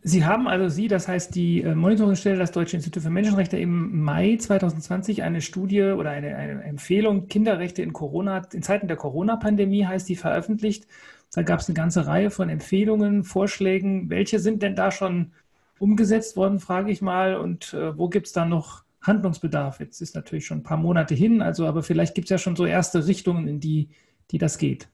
Sie 0.03 0.25
haben 0.25 0.47
also 0.47 0.69
Sie, 0.69 0.87
das 0.87 1.07
heißt 1.07 1.35
die 1.35 1.61
äh, 1.61 1.75
Monitoringstelle, 1.75 2.37
das 2.37 2.51
Deutsche 2.51 2.77
Institut 2.77 3.03
für 3.03 3.09
Menschenrechte, 3.09 3.57
im 3.57 4.01
Mai 4.03 4.37
2020 4.37 5.23
eine 5.23 5.41
Studie 5.41 5.81
oder 5.81 6.11
eine, 6.11 6.35
eine 6.35 6.63
Empfehlung 6.63 7.27
Kinderrechte 7.27 7.81
in 7.81 7.93
Corona, 7.93 8.41
in 8.53 8.61
Zeiten 8.61 8.87
der 8.87 8.97
Corona-Pandemie 8.97 9.85
heißt 9.85 10.07
die 10.07 10.15
veröffentlicht. 10.15 10.87
Da 11.33 11.41
gab 11.41 11.59
es 11.59 11.67
eine 11.67 11.75
ganze 11.75 12.07
Reihe 12.07 12.29
von 12.29 12.47
Empfehlungen, 12.47 13.23
Vorschlägen. 13.23 14.09
Welche 14.09 14.39
sind 14.39 14.63
denn 14.63 14.75
da 14.75 14.91
schon 14.91 15.33
umgesetzt 15.77 16.37
worden, 16.37 16.59
frage 16.59 16.91
ich 16.91 17.01
mal, 17.01 17.35
und 17.35 17.73
äh, 17.73 17.97
wo 17.97 18.07
gibt 18.07 18.27
es 18.27 18.33
da 18.33 18.45
noch 18.45 18.83
Handlungsbedarf? 19.01 19.79
Jetzt 19.79 20.01
ist 20.01 20.15
natürlich 20.15 20.45
schon 20.45 20.59
ein 20.59 20.63
paar 20.63 20.77
Monate 20.77 21.15
hin, 21.15 21.41
also 21.41 21.67
aber 21.67 21.83
vielleicht 21.83 22.15
gibt 22.15 22.25
es 22.27 22.29
ja 22.29 22.37
schon 22.37 22.55
so 22.55 22.65
erste 22.65 23.07
Richtungen, 23.07 23.47
in 23.47 23.59
die, 23.59 23.89
die 24.31 24.37
das 24.37 24.57
geht. 24.57 24.87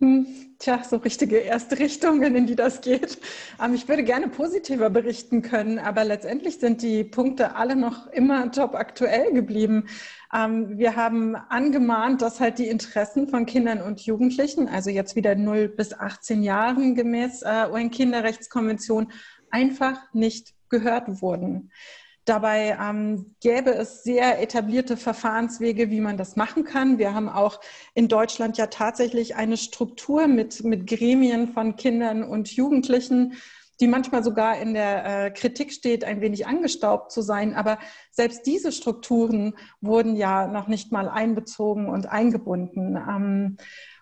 Hm, 0.00 0.26
tja, 0.60 0.84
so 0.84 0.98
richtige 0.98 1.38
erste 1.38 1.80
Richtungen, 1.80 2.36
in 2.36 2.46
die 2.46 2.54
das 2.54 2.82
geht. 2.82 3.18
Ähm, 3.60 3.74
ich 3.74 3.88
würde 3.88 4.04
gerne 4.04 4.28
positiver 4.28 4.90
berichten 4.90 5.42
können, 5.42 5.80
aber 5.80 6.04
letztendlich 6.04 6.58
sind 6.58 6.82
die 6.82 7.02
Punkte 7.02 7.56
alle 7.56 7.74
noch 7.74 8.06
immer 8.06 8.52
top 8.52 8.76
aktuell 8.76 9.32
geblieben. 9.32 9.88
Ähm, 10.32 10.78
wir 10.78 10.94
haben 10.94 11.34
angemahnt, 11.34 12.22
dass 12.22 12.38
halt 12.38 12.60
die 12.60 12.68
Interessen 12.68 13.26
von 13.26 13.44
Kindern 13.44 13.82
und 13.82 14.00
Jugendlichen, 14.06 14.68
also 14.68 14.88
jetzt 14.88 15.16
wieder 15.16 15.34
0 15.34 15.68
bis 15.68 15.92
18 15.92 16.44
Jahren 16.44 16.94
gemäß 16.94 17.42
äh, 17.42 17.66
UN-Kinderrechtskonvention, 17.68 19.10
einfach 19.50 19.98
nicht 20.12 20.54
gehört 20.68 21.22
wurden. 21.22 21.72
Dabei 22.28 22.76
ähm, 22.78 23.34
gäbe 23.40 23.70
es 23.70 24.02
sehr 24.02 24.42
etablierte 24.42 24.98
Verfahrenswege, 24.98 25.90
wie 25.90 26.02
man 26.02 26.18
das 26.18 26.36
machen 26.36 26.64
kann. 26.64 26.98
Wir 26.98 27.14
haben 27.14 27.30
auch 27.30 27.58
in 27.94 28.06
Deutschland 28.06 28.58
ja 28.58 28.66
tatsächlich 28.66 29.36
eine 29.36 29.56
Struktur 29.56 30.26
mit, 30.26 30.62
mit 30.62 30.86
Gremien 30.86 31.48
von 31.48 31.76
Kindern 31.76 32.22
und 32.22 32.54
Jugendlichen, 32.54 33.32
die 33.80 33.86
manchmal 33.86 34.22
sogar 34.22 34.58
in 34.60 34.74
der 34.74 35.06
äh, 35.26 35.30
Kritik 35.30 35.72
steht, 35.72 36.04
ein 36.04 36.20
wenig 36.20 36.46
angestaubt 36.46 37.12
zu 37.12 37.22
sein. 37.22 37.54
Aber 37.54 37.78
selbst 38.10 38.44
diese 38.44 38.72
Strukturen 38.72 39.54
wurden 39.80 40.14
ja 40.14 40.48
noch 40.48 40.68
nicht 40.68 40.92
mal 40.92 41.08
einbezogen 41.08 41.88
und 41.88 42.10
eingebunden. 42.10 42.96
Ähm, 42.96 43.56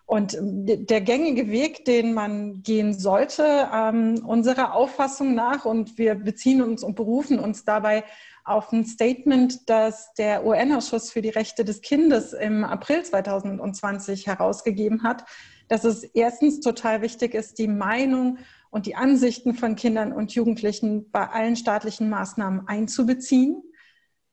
und 0.07 0.39
der 0.41 1.01
gängige 1.01 1.51
Weg, 1.51 1.85
den 1.85 2.15
man 2.15 2.63
gehen 2.63 2.95
sollte, 2.95 3.69
ähm, 3.75 4.25
unserer 4.25 4.73
Auffassung 4.73 5.35
nach, 5.35 5.65
und 5.65 5.99
wir 5.99 6.15
beziehen 6.15 6.63
uns 6.63 6.85
und 6.85 6.95
berufen 6.95 7.41
uns 7.41 7.65
dabei 7.65 8.05
auf 8.45 8.73
ein 8.73 8.85
Statement, 8.85 9.69
das 9.69 10.15
der 10.15 10.47
UN-Ausschuss 10.47 11.11
für 11.11 11.23
die 11.23 11.31
Rechte 11.31 11.65
des 11.65 11.81
Kindes 11.81 12.33
im 12.33 12.63
April 12.63 13.03
2020 13.03 14.29
herausgegeben 14.29 15.03
hat, 15.03 15.25
dass 15.67 15.83
es 15.83 16.05
erstens 16.05 16.61
total 16.61 17.03
wichtig 17.03 17.35
ist, 17.35 17.59
die 17.59 17.67
Meinung 17.67 18.39
und 18.71 18.87
die 18.87 18.95
Ansichten 18.95 19.55
von 19.55 19.75
Kindern 19.75 20.13
und 20.13 20.33
Jugendlichen 20.33 21.11
bei 21.11 21.29
allen 21.29 21.57
staatlichen 21.57 22.09
Maßnahmen 22.09 22.69
einzubeziehen. 22.69 23.61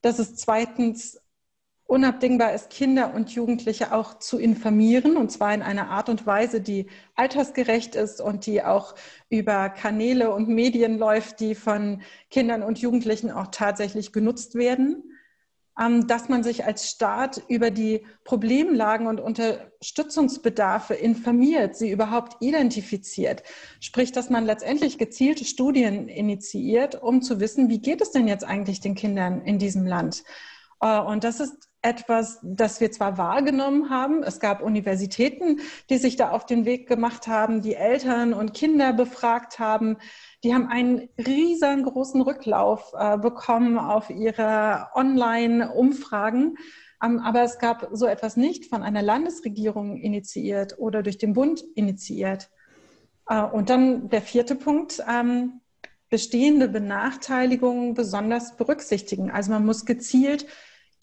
Dass 0.02 0.20
es 0.20 0.36
zweitens 0.36 1.18
unabdingbar 1.94 2.54
ist, 2.54 2.72
Kinder 2.72 3.14
und 3.14 3.30
Jugendliche 3.30 3.94
auch 3.94 4.18
zu 4.18 4.40
informieren, 4.40 5.16
und 5.16 5.32
zwar 5.32 5.54
in 5.54 5.62
einer 5.62 5.92
Art 5.92 6.10
und 6.10 6.26
Weise, 6.26 6.60
die 6.60 6.88
altersgerecht 7.14 7.94
ist 7.94 8.20
und 8.20 8.48
die 8.48 8.64
auch 8.64 8.96
über 9.30 9.70
Kanäle 9.70 10.34
und 10.34 10.50
Medien 10.50 10.98
läuft, 10.98 11.40
die 11.40 11.54
von 11.54 12.02
Kindern 12.32 12.64
und 12.64 12.80
Jugendlichen 12.80 13.30
auch 13.30 13.48
tatsächlich 13.52 14.12
genutzt 14.12 14.56
werden. 14.56 15.04
Ähm, 15.80 16.08
dass 16.08 16.30
man 16.30 16.44
sich 16.44 16.66
als 16.66 16.90
Staat 16.90 17.42
über 17.48 17.72
die 17.72 18.06
Problemlagen 18.24 19.08
und 19.08 19.20
Unterstützungsbedarfe 19.20 20.94
informiert, 20.94 21.76
sie 21.76 21.90
überhaupt 21.92 22.38
identifiziert. 22.42 23.42
Sprich, 23.80 24.12
dass 24.12 24.30
man 24.30 24.46
letztendlich 24.46 25.00
gezielte 25.00 25.46
Studien 25.46 26.08
initiiert, 26.10 27.02
um 27.02 27.24
zu 27.24 27.40
wissen, 27.40 27.70
wie 27.70 27.80
geht 27.80 28.02
es 28.02 28.12
denn 28.12 28.28
jetzt 28.28 28.44
eigentlich 28.44 28.82
den 28.82 28.94
Kindern 28.94 29.42
in 29.42 29.58
diesem 29.58 29.86
Land? 29.86 30.24
Äh, 30.80 31.00
und 31.00 31.24
das 31.24 31.40
ist 31.40 31.73
etwas, 31.84 32.40
das 32.42 32.80
wir 32.80 32.92
zwar 32.92 33.18
wahrgenommen 33.18 33.90
haben. 33.90 34.24
Es 34.24 34.40
gab 34.40 34.62
Universitäten, 34.62 35.60
die 35.90 35.98
sich 35.98 36.16
da 36.16 36.32
auf 36.32 36.46
den 36.46 36.66
Weg 36.66 36.88
gemacht 36.88 37.28
haben, 37.28 37.62
die 37.62 37.76
Eltern 37.76 38.34
und 38.34 38.54
Kinder 38.54 38.94
befragt 38.94 39.60
haben. 39.60 39.98
Die 40.44 40.54
haben 40.54 40.68
einen 40.68 41.10
riesengroßen 41.18 42.22
Rücklauf 42.22 42.94
äh, 42.98 43.18
bekommen 43.18 43.78
auf 43.78 44.10
ihre 44.10 44.88
Online-Umfragen. 44.96 46.56
Ähm, 47.04 47.20
aber 47.20 47.44
es 47.44 47.60
gab 47.60 47.90
so 47.92 48.06
etwas 48.08 48.38
nicht 48.38 48.66
von 48.66 48.82
einer 48.82 49.02
Landesregierung 49.02 49.98
initiiert 49.98 50.80
oder 50.80 51.04
durch 51.04 51.18
den 51.18 51.34
Bund 51.34 51.64
initiiert. 51.76 52.50
Äh, 53.28 53.44
und 53.44 53.70
dann 53.70 54.10
der 54.10 54.22
vierte 54.22 54.56
Punkt. 54.56 55.04
Ähm, 55.08 55.60
bestehende 56.14 56.70
Benachteiligungen 56.70 57.96
besonders 57.96 58.56
berücksichtigen. 58.56 59.32
Also 59.32 59.52
man 59.52 59.66
muss 59.66 59.84
gezielt 59.84 60.46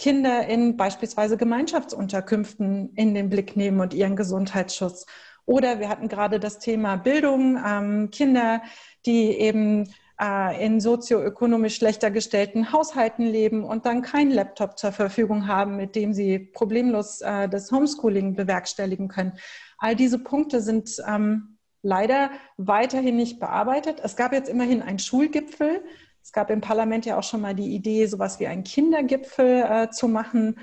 Kinder 0.01 0.47
in 0.47 0.79
beispielsweise 0.79 1.37
Gemeinschaftsunterkünften 1.37 2.95
in 2.95 3.13
den 3.13 3.29
Blick 3.29 3.55
nehmen 3.55 3.81
und 3.81 3.93
ihren 3.93 4.17
Gesundheitsschutz. 4.17 5.05
Oder 5.45 5.79
wir 5.79 5.91
hatten 5.91 6.09
gerade 6.09 6.41
das 6.41 6.59
Thema 6.59 6.97
Bildung, 6.97 7.63
ähm, 7.63 8.11
Kinder, 8.11 8.63
die 9.05 9.31
eben 9.33 9.93
äh, 10.19 10.65
in 10.65 10.81
sozioökonomisch 10.81 11.77
schlechter 11.77 12.11
gestellten 12.11 12.73
Haushalten 12.73 13.27
leben 13.27 13.63
und 13.63 13.85
dann 13.85 14.01
keinen 14.01 14.31
Laptop 14.31 14.79
zur 14.79 14.93
Verfügung 14.93 15.47
haben, 15.49 15.77
mit 15.77 15.95
dem 15.95 16.15
sie 16.15 16.39
problemlos 16.39 17.21
äh, 17.21 17.47
das 17.51 17.71
Homeschooling 17.71 18.35
bewerkstelligen 18.35 19.09
können. 19.09 19.35
All 19.77 19.97
diese 19.97 20.19
Punkte 20.19 20.63
sind 20.63 20.97
ähm, 21.07 21.59
leider 21.83 22.31
weiterhin 22.57 23.17
nicht 23.17 23.39
bearbeitet. 23.39 24.01
Es 24.03 24.17
gab 24.17 24.33
jetzt 24.33 24.49
immerhin 24.49 24.81
einen 24.81 24.99
Schulgipfel 24.99 25.83
es 26.23 26.33
gab 26.33 26.51
im 26.51 26.61
Parlament 26.61 27.07
ja 27.07 27.19
auch 27.19 27.23
schon 27.23 27.41
mal 27.41 27.55
die 27.55 27.75
Idee, 27.75 28.07
sowas 28.07 28.41
wie 28.41 28.47
einen 28.47 28.65
Kindergipfel 28.65 29.65
äh, 29.69 29.91
zu 29.91 30.09
machen. 30.09 30.57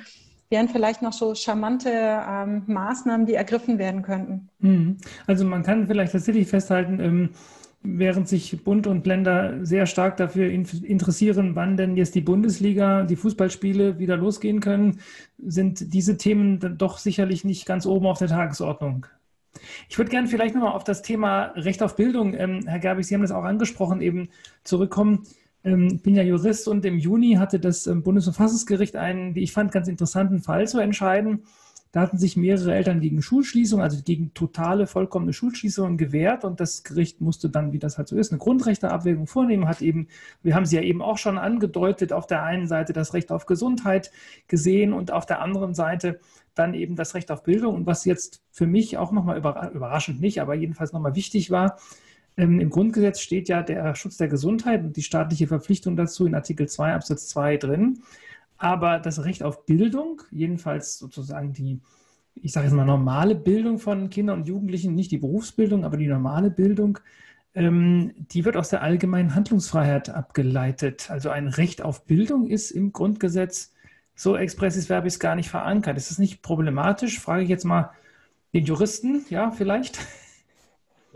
Wären 0.50 0.70
vielleicht 0.70 1.02
noch 1.02 1.14
so 1.14 1.36
charmante 1.36 1.90
ähm, 1.92 2.64
Maßnahmen, 2.68 3.26
die 3.26 3.34
ergriffen 3.34 3.78
werden 3.78 4.02
könnten. 4.02 4.50
Mhm. 4.60 4.98
Also 5.26 5.44
man 5.44 5.64
kann 5.64 5.88
vielleicht 5.88 6.14
tatsächlich 6.14 6.48
festhalten, 6.48 7.00
ähm, 7.02 7.30
während 7.84 8.28
sich 8.28 8.64
Bund 8.64 8.88
und 8.88 9.06
Länder 9.06 9.66
sehr 9.66 9.86
stark 9.86 10.18
dafür 10.18 10.50
interessieren, 10.50 11.56
wann 11.56 11.78
denn 11.78 11.96
jetzt 11.96 12.16
die 12.16 12.22
Bundesliga, 12.22 13.04
die 13.04 13.16
Fußballspiele 13.16 14.00
wieder 14.00 14.18
losgehen 14.18 14.60
können, 14.60 15.00
sind 15.38 15.94
diese 15.94 16.18
Themen 16.18 16.60
dann 16.60 16.78
doch 16.78 16.98
sicherlich 16.98 17.44
nicht 17.44 17.66
ganz 17.66 17.86
oben 17.86 18.06
auf 18.08 18.20
der 18.20 18.28
Tagesordnung. 18.28 19.06
Ich 19.90 19.98
würde 19.98 20.12
gerne 20.12 20.28
vielleicht 20.28 20.56
nochmal 20.56 20.74
auf 20.74 20.84
das 20.84 21.02
Thema 21.02 21.46
Recht 21.56 21.82
auf 21.82 21.96
Bildung, 21.96 22.34
ähm, 22.34 22.62
Herr 22.68 22.80
Gerbig, 22.80 23.06
Sie 23.06 23.16
haben 23.16 23.22
das 23.22 23.32
auch 23.32 23.44
angesprochen, 23.44 24.02
eben 24.02 24.30
zurückkommen. 24.64 25.24
Ähm, 25.64 26.00
bin 26.02 26.16
ja 26.16 26.24
Jurist 26.24 26.68
und 26.68 26.86
im 26.86 26.98
Juni 26.98 27.34
hatte 27.34 27.60
das 27.60 27.88
ähm, 27.88 28.04
Bundesverfassungsgericht 28.04 28.96
einen, 28.96 29.36
wie 29.36 29.44
ich 29.44 29.52
fand, 29.52 29.72
ganz 29.72 29.88
interessanten 29.88 30.40
Fall 30.40 30.68
zu 30.68 30.80
entscheiden. 30.80 31.44
Da 31.92 32.02
hatten 32.02 32.18
sich 32.18 32.36
mehrere 32.36 32.76
Eltern 32.76 33.00
gegen 33.00 33.22
Schulschließung, 33.22 33.82
also 33.82 34.04
gegen 34.04 34.34
totale, 34.34 34.88
vollkommene 34.88 35.34
Schulschließungen 35.34 35.98
gewehrt 35.98 36.44
und 36.44 36.60
das 36.60 36.84
Gericht 36.84 37.22
musste 37.22 37.50
dann, 37.50 37.72
wie 37.72 37.80
das 37.80 37.98
halt 37.98 38.08
so 38.10 38.18
ist, 38.18 38.32
eine 38.32 38.40
Grundrechteabwägung 38.40 39.26
vornehmen, 39.26 39.68
hat 39.68 39.82
eben, 39.82 40.08
wir 40.44 40.54
haben 40.54 40.66
sie 40.66 40.76
ja 40.76 40.82
eben 40.82 41.02
auch 41.02 41.18
schon 41.18 41.38
angedeutet, 41.38 42.12
auf 42.12 42.28
der 42.28 42.44
einen 42.44 42.68
Seite 42.68 42.94
das 42.94 43.14
Recht 43.14 43.32
auf 43.32 43.46
Gesundheit 43.46 44.12
gesehen 44.48 44.94
und 44.94 45.12
auf 45.12 45.26
der 45.26 45.42
anderen 45.42 45.74
Seite 45.74 46.20
dann 46.56 46.74
eben 46.74 46.96
das 46.96 47.16
Recht 47.16 47.32
auf 47.32 47.44
Bildung. 47.44 47.76
Und 47.76 47.86
was 47.86 48.06
jetzt 48.06 48.42
für 48.52 48.68
mich 48.68 48.98
auch 48.98 49.12
nochmal 49.12 49.38
überraschend 49.38 50.20
nicht, 50.20 50.42
aber 50.42 50.56
jedenfalls 50.56 50.92
nochmal 50.92 51.16
wichtig 51.16 51.52
war, 51.52 51.78
Im 52.38 52.70
Grundgesetz 52.70 53.20
steht 53.20 53.50
ja 53.50 53.64
der 53.64 53.96
Schutz 53.96 54.18
der 54.18 54.28
Gesundheit 54.28 54.84
und 54.84 54.96
die 54.96 55.02
staatliche 55.02 55.48
Verpflichtung 55.48 55.96
dazu 55.96 56.28
in 56.28 56.36
Artikel 56.36 56.70
2 56.70 56.94
Absatz 56.94 57.28
2 57.30 57.58
drin. 57.58 58.00
Aber 58.58 59.00
das 59.00 59.24
Recht 59.24 59.42
auf 59.42 59.66
Bildung, 59.66 60.22
jedenfalls 60.30 61.00
sozusagen 61.00 61.54
die, 61.54 61.80
ich 62.36 62.52
sage 62.52 62.68
jetzt 62.68 62.76
mal 62.76 62.86
normale 62.86 63.34
Bildung 63.34 63.80
von 63.80 64.12
Kindern 64.12 64.40
und 64.40 64.48
Jugendlichen, 64.48 64.94
nicht 64.94 65.12
die 65.12 65.18
Berufsbildung, 65.18 65.84
aber 65.84 65.98
die 65.98 66.08
normale 66.08 66.52
Bildung, 66.52 67.00
ähm, 67.56 68.14
die 68.32 68.46
wird 68.46 68.56
aus 68.56 68.70
der 68.70 68.84
allgemeinen 68.84 69.34
Handlungsfreiheit 69.34 70.10
abgeleitet. 70.10 71.10
Also 71.10 71.32
ein 71.32 71.48
Recht 71.48 71.82
auf 71.82 72.06
Bildung 72.06 72.46
ist 72.46 72.70
im 72.70 72.94
Grundgesetz 72.94 73.74
so 74.14 74.36
expressis 74.36 74.88
verbis 74.88 75.20
gar 75.20 75.34
nicht 75.34 75.50
verankert. 75.50 75.98
Ist 75.98 76.12
das 76.12 76.20
nicht 76.20 76.44
problematisch? 76.44 77.20
Frage 77.20 77.42
ich 77.44 77.50
jetzt 77.50 77.66
mal 77.66 77.92
den 78.54 78.66
Juristen, 78.66 79.26
ja, 79.30 79.50
vielleicht? 79.50 80.00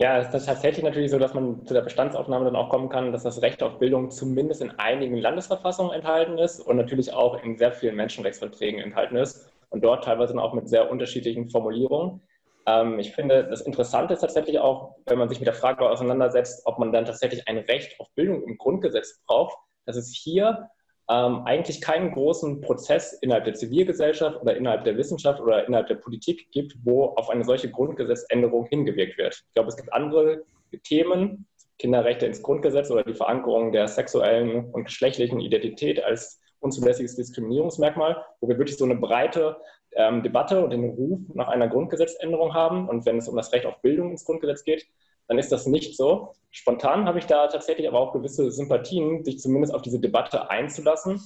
Ja, 0.01 0.17
es 0.17 0.33
ist 0.33 0.47
tatsächlich 0.47 0.83
natürlich 0.83 1.11
so, 1.11 1.19
dass 1.19 1.35
man 1.35 1.63
zu 1.63 1.75
der 1.75 1.81
Bestandsaufnahme 1.81 2.45
dann 2.45 2.55
auch 2.55 2.69
kommen 2.69 2.89
kann, 2.89 3.11
dass 3.11 3.21
das 3.21 3.43
Recht 3.43 3.61
auf 3.61 3.77
Bildung 3.77 4.09
zumindest 4.09 4.59
in 4.63 4.71
einigen 4.79 5.15
Landesverfassungen 5.15 5.93
enthalten 5.93 6.39
ist 6.39 6.59
und 6.59 6.77
natürlich 6.77 7.13
auch 7.13 7.43
in 7.43 7.55
sehr 7.55 7.71
vielen 7.71 7.97
Menschenrechtsverträgen 7.97 8.81
enthalten 8.81 9.15
ist 9.15 9.53
und 9.69 9.83
dort 9.83 10.03
teilweise 10.03 10.35
auch 10.41 10.53
mit 10.53 10.67
sehr 10.67 10.89
unterschiedlichen 10.89 11.51
Formulierungen. 11.51 12.19
Ähm, 12.65 12.97
ich 12.97 13.13
finde, 13.13 13.43
das 13.47 13.61
Interessante 13.61 14.15
ist 14.15 14.21
tatsächlich 14.21 14.57
auch, 14.57 14.95
wenn 15.05 15.19
man 15.19 15.29
sich 15.29 15.39
mit 15.39 15.45
der 15.45 15.53
Frage 15.53 15.87
auseinandersetzt, 15.87 16.63
ob 16.65 16.79
man 16.79 16.91
dann 16.91 17.05
tatsächlich 17.05 17.47
ein 17.47 17.59
Recht 17.59 17.99
auf 17.99 18.07
Bildung 18.15 18.41
im 18.41 18.57
Grundgesetz 18.57 19.21
braucht, 19.27 19.55
dass 19.85 19.97
es 19.97 20.09
hier 20.09 20.67
ähm, 21.11 21.41
eigentlich 21.45 21.81
keinen 21.81 22.11
großen 22.11 22.61
Prozess 22.61 23.13
innerhalb 23.21 23.43
der 23.43 23.53
Zivilgesellschaft 23.53 24.41
oder 24.41 24.55
innerhalb 24.55 24.85
der 24.85 24.95
Wissenschaft 24.97 25.41
oder 25.41 25.67
innerhalb 25.67 25.87
der 25.87 25.95
Politik 25.95 26.49
gibt, 26.51 26.75
wo 26.83 27.05
auf 27.15 27.29
eine 27.29 27.43
solche 27.43 27.69
Grundgesetzänderung 27.69 28.65
hingewirkt 28.67 29.17
wird. 29.17 29.43
Ich 29.47 29.53
glaube, 29.53 29.69
es 29.69 29.75
gibt 29.75 29.91
andere 29.91 30.43
Themen, 30.83 31.45
Kinderrechte 31.79 32.25
ins 32.27 32.41
Grundgesetz 32.41 32.89
oder 32.91 33.03
die 33.03 33.13
Verankerung 33.13 33.73
der 33.73 33.87
sexuellen 33.87 34.69
und 34.71 34.85
geschlechtlichen 34.85 35.41
Identität 35.41 36.01
als 36.01 36.39
unzulässiges 36.59 37.15
Diskriminierungsmerkmal, 37.17 38.23
wo 38.39 38.47
wir 38.47 38.57
wirklich 38.57 38.77
so 38.77 38.85
eine 38.85 38.95
breite 38.95 39.57
ähm, 39.93 40.23
Debatte 40.23 40.63
und 40.63 40.69
den 40.69 40.85
Ruf 40.85 41.19
nach 41.33 41.49
einer 41.49 41.67
Grundgesetzänderung 41.67 42.53
haben. 42.53 42.87
Und 42.87 43.05
wenn 43.05 43.17
es 43.17 43.27
um 43.27 43.35
das 43.35 43.51
Recht 43.51 43.65
auf 43.65 43.81
Bildung 43.81 44.11
ins 44.11 44.23
Grundgesetz 44.23 44.63
geht, 44.63 44.85
dann 45.27 45.37
ist 45.37 45.51
das 45.51 45.65
nicht 45.65 45.95
so. 45.95 46.33
Spontan 46.49 47.05
habe 47.05 47.19
ich 47.19 47.25
da 47.25 47.47
tatsächlich 47.47 47.87
aber 47.87 47.99
auch 47.99 48.13
gewisse 48.13 48.51
Sympathien, 48.51 49.23
sich 49.23 49.39
zumindest 49.39 49.73
auf 49.73 49.81
diese 49.81 49.99
Debatte 49.99 50.49
einzulassen. 50.49 51.21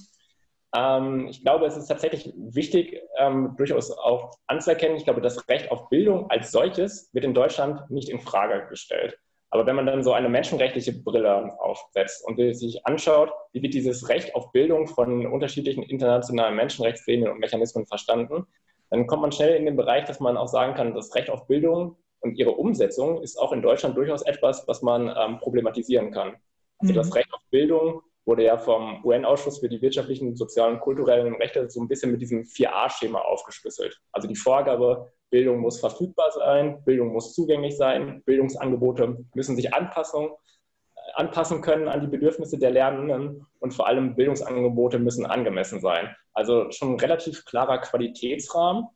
Ähm, 0.75 1.27
ich 1.27 1.41
glaube, 1.41 1.65
es 1.65 1.77
ist 1.77 1.87
tatsächlich 1.87 2.33
wichtig, 2.35 3.01
ähm, 3.17 3.55
durchaus 3.57 3.91
auch 3.91 4.31
anzuerkennen. 4.47 4.97
Ich 4.97 5.05
glaube, 5.05 5.21
das 5.21 5.47
Recht 5.49 5.71
auf 5.71 5.89
Bildung 5.89 6.29
als 6.29 6.51
solches 6.51 7.09
wird 7.13 7.25
in 7.25 7.33
Deutschland 7.33 7.89
nicht 7.89 8.09
in 8.09 8.19
Frage 8.19 8.67
gestellt. 8.69 9.17
Aber 9.49 9.65
wenn 9.65 9.75
man 9.75 9.85
dann 9.85 10.03
so 10.03 10.11
eine 10.11 10.27
menschenrechtliche 10.27 10.91
Brille 10.91 11.57
aufsetzt 11.59 12.25
und 12.27 12.37
sich 12.55 12.85
anschaut, 12.85 13.31
wie 13.53 13.61
wird 13.61 13.73
dieses 13.73 14.09
Recht 14.09 14.35
auf 14.35 14.51
Bildung 14.51 14.87
von 14.87 15.25
unterschiedlichen 15.27 15.83
internationalen 15.83 16.55
Menschenrechtsgremien 16.55 17.31
und 17.31 17.39
Mechanismen 17.39 17.85
verstanden, 17.85 18.45
dann 18.89 19.07
kommt 19.07 19.21
man 19.21 19.31
schnell 19.31 19.55
in 19.55 19.65
den 19.65 19.77
Bereich, 19.77 20.05
dass 20.05 20.19
man 20.19 20.35
auch 20.35 20.47
sagen 20.47 20.73
kann, 20.73 20.93
das 20.93 21.15
Recht 21.15 21.29
auf 21.29 21.47
Bildung 21.47 21.95
und 22.25 22.35
ihre 22.37 22.51
Umsetzung 22.51 23.21
ist 23.21 23.37
auch 23.37 23.53
in 23.53 23.61
Deutschland 23.61 23.95
durchaus 23.95 24.23
etwas, 24.23 24.67
was 24.67 24.81
man 24.81 25.13
ähm, 25.15 25.37
problematisieren 25.39 26.11
kann. 26.11 26.35
Also 26.79 26.91
mhm. 26.93 26.97
das 26.97 27.15
Recht 27.15 27.31
auf 27.31 27.39
Bildung 27.51 28.01
wurde 28.25 28.43
ja 28.43 28.57
vom 28.57 29.05
UN-Ausschuss 29.05 29.59
für 29.59 29.69
die 29.69 29.81
wirtschaftlichen, 29.81 30.35
sozialen 30.35 30.75
und 30.75 30.81
kulturellen 30.81 31.35
Rechte 31.35 31.69
so 31.69 31.79
ein 31.79 31.87
bisschen 31.87 32.11
mit 32.11 32.21
diesem 32.21 32.41
4a-Schema 32.41 33.19
aufgeschlüsselt. 33.19 34.01
Also 34.11 34.27
die 34.27 34.35
Vorgabe, 34.35 35.13
Bildung 35.29 35.59
muss 35.59 35.79
verfügbar 35.79 36.31
sein, 36.31 36.83
Bildung 36.83 37.13
muss 37.13 37.35
zugänglich 37.35 37.77
sein, 37.77 38.23
Bildungsangebote 38.25 39.23
müssen 39.35 39.55
sich 39.55 39.73
anpassen, 39.75 40.25
äh, 40.25 40.99
anpassen 41.13 41.61
können 41.61 41.87
an 41.87 42.01
die 42.01 42.07
Bedürfnisse 42.07 42.57
der 42.57 42.71
Lernenden 42.71 43.45
und 43.59 43.73
vor 43.75 43.85
allem 43.85 44.15
Bildungsangebote 44.15 44.97
müssen 44.97 45.27
angemessen 45.27 45.79
sein. 45.79 46.15
Also 46.33 46.71
schon 46.71 46.93
ein 46.93 46.99
relativ 46.99 47.45
klarer 47.45 47.77
Qualitätsrahmen 47.77 48.87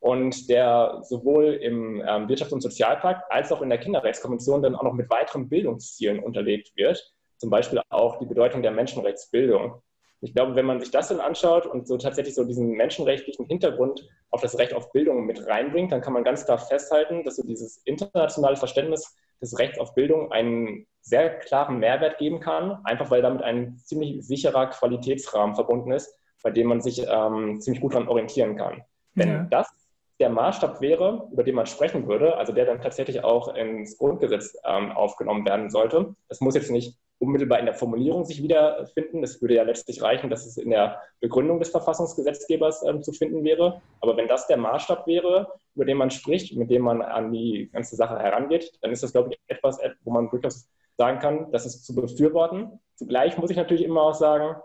und 0.00 0.48
der 0.48 0.98
sowohl 1.02 1.54
im 1.54 2.00
ähm, 2.00 2.26
Wirtschafts- 2.26 2.52
und 2.52 2.62
Sozialpakt 2.62 3.30
als 3.30 3.52
auch 3.52 3.62
in 3.62 3.68
der 3.68 3.78
Kinderrechtskonvention 3.78 4.62
dann 4.62 4.74
auch 4.74 4.82
noch 4.82 4.94
mit 4.94 5.08
weiteren 5.10 5.48
Bildungszielen 5.48 6.18
unterlegt 6.18 6.76
wird 6.76 7.12
zum 7.40 7.50
Beispiel 7.50 7.80
auch 7.88 8.18
die 8.18 8.26
Bedeutung 8.26 8.62
der 8.62 8.70
Menschenrechtsbildung. 8.70 9.82
Ich 10.20 10.34
glaube, 10.34 10.54
wenn 10.54 10.66
man 10.66 10.78
sich 10.78 10.90
das 10.90 11.08
dann 11.08 11.20
anschaut 11.20 11.64
und 11.64 11.88
so 11.88 11.96
tatsächlich 11.96 12.34
so 12.34 12.44
diesen 12.44 12.72
menschenrechtlichen 12.72 13.46
Hintergrund 13.46 14.06
auf 14.28 14.42
das 14.42 14.58
Recht 14.58 14.74
auf 14.74 14.92
Bildung 14.92 15.24
mit 15.24 15.46
reinbringt, 15.46 15.90
dann 15.90 16.02
kann 16.02 16.12
man 16.12 16.22
ganz 16.22 16.44
klar 16.44 16.58
festhalten, 16.58 17.24
dass 17.24 17.36
so 17.36 17.42
dieses 17.42 17.78
internationale 17.86 18.56
Verständnis 18.56 19.16
des 19.40 19.58
Rechts 19.58 19.78
auf 19.78 19.94
Bildung 19.94 20.30
einen 20.30 20.86
sehr 21.00 21.38
klaren 21.38 21.78
Mehrwert 21.78 22.18
geben 22.18 22.40
kann, 22.40 22.80
einfach 22.84 23.10
weil 23.10 23.22
damit 23.22 23.42
ein 23.42 23.78
ziemlich 23.78 24.22
sicherer 24.26 24.66
Qualitätsrahmen 24.66 25.54
verbunden 25.54 25.92
ist, 25.92 26.14
bei 26.42 26.50
dem 26.50 26.66
man 26.66 26.82
sich 26.82 27.02
ähm, 27.08 27.58
ziemlich 27.58 27.80
gut 27.80 27.94
daran 27.94 28.08
orientieren 28.08 28.56
kann. 28.56 28.82
Wenn 29.14 29.28
ja. 29.30 29.46
das 29.50 29.72
der 30.20 30.28
Maßstab 30.28 30.80
wäre, 30.80 31.28
über 31.32 31.42
den 31.42 31.54
man 31.54 31.66
sprechen 31.66 32.06
würde, 32.06 32.36
also 32.36 32.52
der 32.52 32.66
dann 32.66 32.80
tatsächlich 32.80 33.24
auch 33.24 33.54
ins 33.54 33.98
Grundgesetz 33.98 34.56
ähm, 34.64 34.92
aufgenommen 34.92 35.46
werden 35.46 35.70
sollte, 35.70 36.14
das 36.28 36.40
muss 36.40 36.54
jetzt 36.54 36.70
nicht 36.70 36.98
unmittelbar 37.18 37.58
in 37.58 37.66
der 37.66 37.74
Formulierung 37.74 38.24
sich 38.24 38.42
wiederfinden. 38.42 39.22
Es 39.22 39.42
würde 39.42 39.54
ja 39.54 39.62
letztlich 39.62 40.00
reichen, 40.00 40.30
dass 40.30 40.46
es 40.46 40.56
in 40.56 40.70
der 40.70 41.02
Begründung 41.20 41.58
des 41.58 41.70
Verfassungsgesetzgebers 41.70 42.82
ähm, 42.84 43.02
zu 43.02 43.12
finden 43.12 43.44
wäre. 43.44 43.82
Aber 44.00 44.16
wenn 44.16 44.28
das 44.28 44.46
der 44.46 44.56
Maßstab 44.56 45.06
wäre, 45.06 45.48
über 45.74 45.84
den 45.84 45.98
man 45.98 46.10
spricht, 46.10 46.56
mit 46.56 46.70
dem 46.70 46.82
man 46.82 47.02
an 47.02 47.32
die 47.32 47.68
ganze 47.72 47.96
Sache 47.96 48.18
herangeht, 48.18 48.72
dann 48.80 48.90
ist 48.90 49.02
das, 49.02 49.12
glaube 49.12 49.30
ich, 49.30 49.40
etwas, 49.48 49.78
wo 50.02 50.10
man 50.10 50.30
durchaus 50.30 50.70
sagen 50.96 51.18
kann, 51.18 51.52
das 51.52 51.66
ist 51.66 51.84
zu 51.84 51.94
befürworten. 51.94 52.80
Zugleich 52.94 53.36
muss 53.36 53.50
ich 53.50 53.56
natürlich 53.56 53.84
immer 53.84 54.02
auch 54.02 54.14
sagen, 54.14 54.56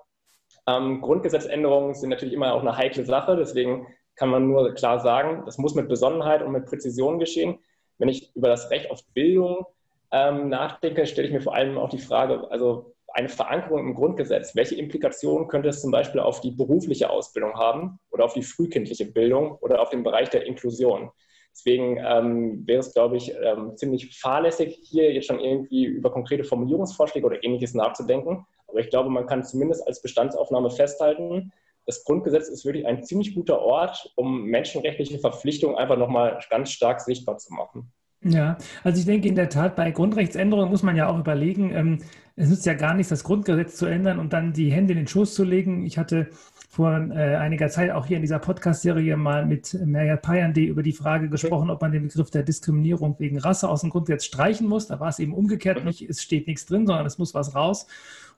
ähm, 0.67 1.01
Grundgesetzänderungen 1.01 1.93
sind 1.93 2.09
natürlich 2.09 2.33
immer 2.33 2.53
auch 2.53 2.61
eine 2.61 2.77
heikle 2.77 3.05
Sache. 3.05 3.35
Deswegen 3.35 3.87
kann 4.15 4.29
man 4.29 4.47
nur 4.47 4.73
klar 4.73 4.99
sagen, 4.99 5.43
das 5.45 5.57
muss 5.57 5.75
mit 5.75 5.89
Besonnenheit 5.89 6.41
und 6.41 6.51
mit 6.51 6.65
Präzision 6.65 7.19
geschehen. 7.19 7.59
Wenn 7.97 8.09
ich 8.09 8.35
über 8.35 8.47
das 8.47 8.69
Recht 8.69 8.91
auf 8.91 9.05
Bildung 9.13 9.65
ähm, 10.11 10.49
nachdenke, 10.49 11.05
stelle 11.05 11.27
ich 11.27 11.33
mir 11.33 11.41
vor 11.41 11.55
allem 11.55 11.77
auch 11.77 11.89
die 11.89 11.99
Frage, 11.99 12.49
also 12.49 12.93
eine 13.15 13.29
Verankerung 13.29 13.79
im 13.79 13.95
Grundgesetz, 13.95 14.55
welche 14.55 14.75
Implikationen 14.75 15.47
könnte 15.47 15.69
es 15.69 15.81
zum 15.81 15.91
Beispiel 15.91 16.19
auf 16.19 16.41
die 16.41 16.51
berufliche 16.51 17.09
Ausbildung 17.09 17.53
haben 17.53 17.97
oder 18.11 18.25
auf 18.25 18.33
die 18.33 18.43
frühkindliche 18.43 19.05
Bildung 19.05 19.57
oder 19.61 19.81
auf 19.81 19.89
den 19.89 20.03
Bereich 20.03 20.29
der 20.29 20.45
Inklusion? 20.45 21.11
Deswegen 21.55 21.97
ähm, 22.05 22.67
wäre 22.67 22.79
es, 22.79 22.93
glaube 22.93 23.15
ich, 23.15 23.33
ähm, 23.41 23.77
ziemlich 23.77 24.19
fahrlässig, 24.19 24.77
hier 24.83 25.13
jetzt 25.13 25.27
schon 25.27 25.39
irgendwie 25.39 25.85
über 25.85 26.11
konkrete 26.11 26.43
Formulierungsvorschläge 26.43 27.25
oder 27.25 27.41
ähnliches 27.41 27.73
nachzudenken. 27.73 28.45
Aber 28.67 28.79
ich 28.79 28.89
glaube, 28.89 29.09
man 29.09 29.25
kann 29.25 29.45
zumindest 29.45 29.87
als 29.87 30.01
Bestandsaufnahme 30.01 30.69
festhalten, 30.69 31.53
das 31.85 32.03
Grundgesetz 32.03 32.49
ist 32.49 32.65
wirklich 32.65 32.85
ein 32.85 33.03
ziemlich 33.03 33.35
guter 33.35 33.59
Ort, 33.59 34.11
um 34.15 34.43
menschenrechtliche 34.45 35.19
Verpflichtungen 35.19 35.77
einfach 35.77 35.97
nochmal 35.97 36.39
ganz 36.49 36.71
stark 36.71 37.01
sichtbar 37.01 37.37
zu 37.37 37.53
machen. 37.53 37.91
Ja, 38.23 38.57
also 38.83 38.99
ich 38.99 39.05
denke 39.05 39.27
in 39.27 39.35
der 39.35 39.49
Tat, 39.49 39.75
bei 39.75 39.91
Grundrechtsänderungen 39.91 40.69
muss 40.69 40.81
man 40.81 40.95
ja 40.95 41.07
auch 41.07 41.19
überlegen, 41.19 41.71
ähm, 41.71 41.99
es 42.35 42.49
nützt 42.49 42.65
ja 42.65 42.73
gar 42.73 42.95
nichts, 42.95 43.09
das 43.09 43.23
Grundgesetz 43.23 43.75
zu 43.77 43.85
ändern 43.85 44.19
und 44.19 44.33
dann 44.33 44.51
die 44.51 44.71
Hände 44.71 44.93
in 44.93 44.97
den 44.97 45.07
Schoß 45.07 45.35
zu 45.35 45.43
legen. 45.43 45.85
Ich 45.85 45.97
hatte 45.97 46.29
vor 46.75 46.91
äh, 46.91 47.35
einiger 47.37 47.69
Zeit 47.69 47.89
auch 47.91 48.05
hier 48.05 48.17
in 48.17 48.21
dieser 48.21 48.37
Podcast-Serie 48.37 49.15
mal 49.15 49.45
mit 49.45 49.73
Merja 49.85 50.17
Payande 50.17 50.59
über 50.59 50.83
die 50.83 50.91
Frage 50.91 51.29
gesprochen, 51.29 51.69
ob 51.69 51.81
man 51.81 51.93
den 51.93 52.09
Begriff 52.09 52.31
der 52.31 52.43
Diskriminierung 52.43 53.15
wegen 53.17 53.39
Rasse 53.39 53.69
aus 53.69 53.79
dem 53.79 53.91
Grundgesetz 53.91 54.25
streichen 54.25 54.67
muss. 54.67 54.87
Da 54.87 54.99
war 54.99 55.07
es 55.07 55.19
eben 55.19 55.33
umgekehrt, 55.33 55.79
mhm. 55.79 55.85
nicht, 55.85 56.01
es 56.01 56.21
steht 56.21 56.47
nichts 56.47 56.65
drin, 56.65 56.85
sondern 56.85 57.05
es 57.05 57.17
muss 57.17 57.33
was 57.33 57.55
raus. 57.55 57.87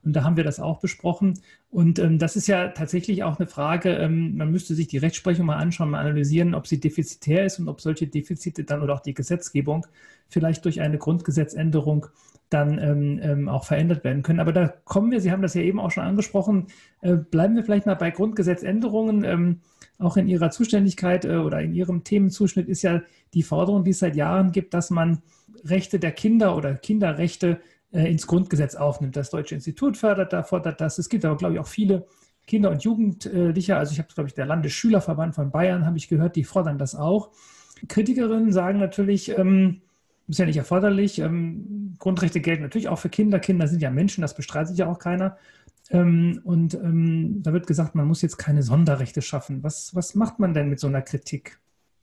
Und 0.04 0.14
da 0.16 0.24
haben 0.24 0.38
wir 0.38 0.44
das 0.44 0.60
auch 0.60 0.80
besprochen. 0.80 1.40
Und 1.72 1.98
ähm, 1.98 2.20
das 2.20 2.36
ist 2.36 2.46
ja 2.46 2.68
tatsächlich 2.68 3.24
auch 3.24 3.40
eine 3.40 3.48
Frage, 3.48 3.90
ähm, 3.94 4.38
man 4.38 4.52
müsste 4.52 4.76
sich 4.76 4.88
die 4.88 5.00
Rechtsprechung 5.00 5.48
mal 5.48 5.58
anschauen, 5.58 5.90
mal 5.90 6.02
analysieren, 6.02 6.54
ob 6.54 6.68
sie 6.68 6.80
defizitär 6.80 7.44
ist 7.44 7.58
und 7.58 7.68
ob 7.68 7.82
solche 7.82 8.06
Defizite 8.06 8.66
dann 8.66 8.84
oder 8.84 8.94
auch 8.94 9.00
die 9.00 9.16
Gesetzgebung 9.16 9.88
vielleicht 10.30 10.64
durch 10.64 10.80
eine 10.80 11.00
Grundgesetzänderung 11.00 12.06
dann 12.50 12.80
ähm, 12.80 13.20
ähm, 13.22 13.50
auch 13.50 13.66
verändert 13.66 14.04
werden 14.04 14.24
können. 14.24 14.40
Aber 14.40 14.54
da 14.54 14.68
kommen 14.68 15.12
wir, 15.12 15.20
Sie 15.20 15.32
haben 15.32 15.42
das 15.42 15.54
ja 15.54 15.62
eben 15.62 15.80
auch 15.80 15.92
schon 15.92 16.04
angesprochen, 16.04 16.68
äh, 17.02 17.16
bleiben 17.16 17.56
wir 17.56 17.64
vielleicht 17.64 17.86
mal 17.86 17.96
bei 17.96 18.12
Grundgesetzänderungen. 18.12 19.24
Ähm, 19.24 19.62
auch 20.00 20.16
in 20.18 20.28
Ihrer 20.28 20.52
Zuständigkeit 20.52 21.26
äh, 21.26 21.38
oder 21.38 21.62
in 21.62 21.74
Ihrem 21.74 22.04
Themenzuschnitt 22.04 22.70
ist 22.70 22.84
ja 22.84 23.02
die 23.34 23.44
Forderung, 23.44 23.84
die 23.84 23.92
es 23.92 24.00
seit 24.00 24.16
Jahren 24.16 24.52
gibt, 24.52 24.74
dass 24.74 24.90
man 24.90 25.22
Rechte 25.66 26.00
der 26.00 26.12
Kinder 26.12 26.56
oder 26.56 26.76
Kinderrechte 26.76 27.60
äh, 27.92 28.10
ins 28.10 28.28
Grundgesetz 28.28 28.76
aufnimmt. 28.76 29.16
Das 29.16 29.30
Deutsche 29.30 29.56
Institut 29.56 29.98
fördert 29.98 30.32
da, 30.34 30.44
fordert 30.44 30.80
das. 30.80 30.98
Es 31.00 31.10
gibt 31.10 31.26
aber, 31.26 31.38
glaube 31.38 31.56
ich, 31.56 31.60
auch 31.60 31.68
viele 31.68 32.06
Kinder- 32.46 32.72
und 32.72 32.84
Jugendliche, 32.84 33.76
also 33.76 33.92
ich 33.92 34.00
habe, 34.00 34.08
glaube 34.14 34.30
ich, 34.30 34.34
der 34.34 34.46
Landesschülerverband 34.46 35.36
von 35.36 35.52
Bayern, 35.52 35.86
habe 35.86 35.98
ich 35.98 36.08
gehört, 36.08 36.38
die 36.38 36.46
fordern 36.46 36.78
das 36.78 36.96
auch. 36.96 37.32
Kritikerinnen 37.88 38.54
sagen 38.54 38.80
natürlich, 38.80 39.38
ähm, 39.38 39.82
ist 40.28 40.40
ja 40.40 40.46
nicht 40.46 40.58
erforderlich. 40.58 41.20
Ähm, 41.20 41.96
Grundrechte 42.00 42.42
gelten 42.42 42.64
natürlich 42.64 42.90
auch 42.90 43.00
für 43.00 43.10
Kinder. 43.10 43.40
Kinder 43.40 43.68
sind 43.68 43.82
ja 43.82 43.90
Menschen, 43.90 44.22
das 44.22 44.36
bestreitet 44.36 44.78
ja 44.78 44.88
auch 44.88 45.00
keiner. 45.00 45.38
Ähm, 45.90 46.42
und 46.44 46.74
ähm, 46.74 47.42
da 47.44 47.54
wird 47.54 47.68
gesagt, 47.68 47.96
man 47.96 48.08
muss 48.08 48.22
jetzt 48.22 48.38
keine 48.38 48.64
Sonderrechte 48.64 49.22
schaffen. 49.22 49.64
Was, 49.64 49.96
was 49.96 50.16
macht 50.16 50.40
man 50.40 50.54
denn 50.54 50.70
mit 50.70 50.80
so 50.80 50.88
einer 50.88 51.02
Kritik? 51.02 51.60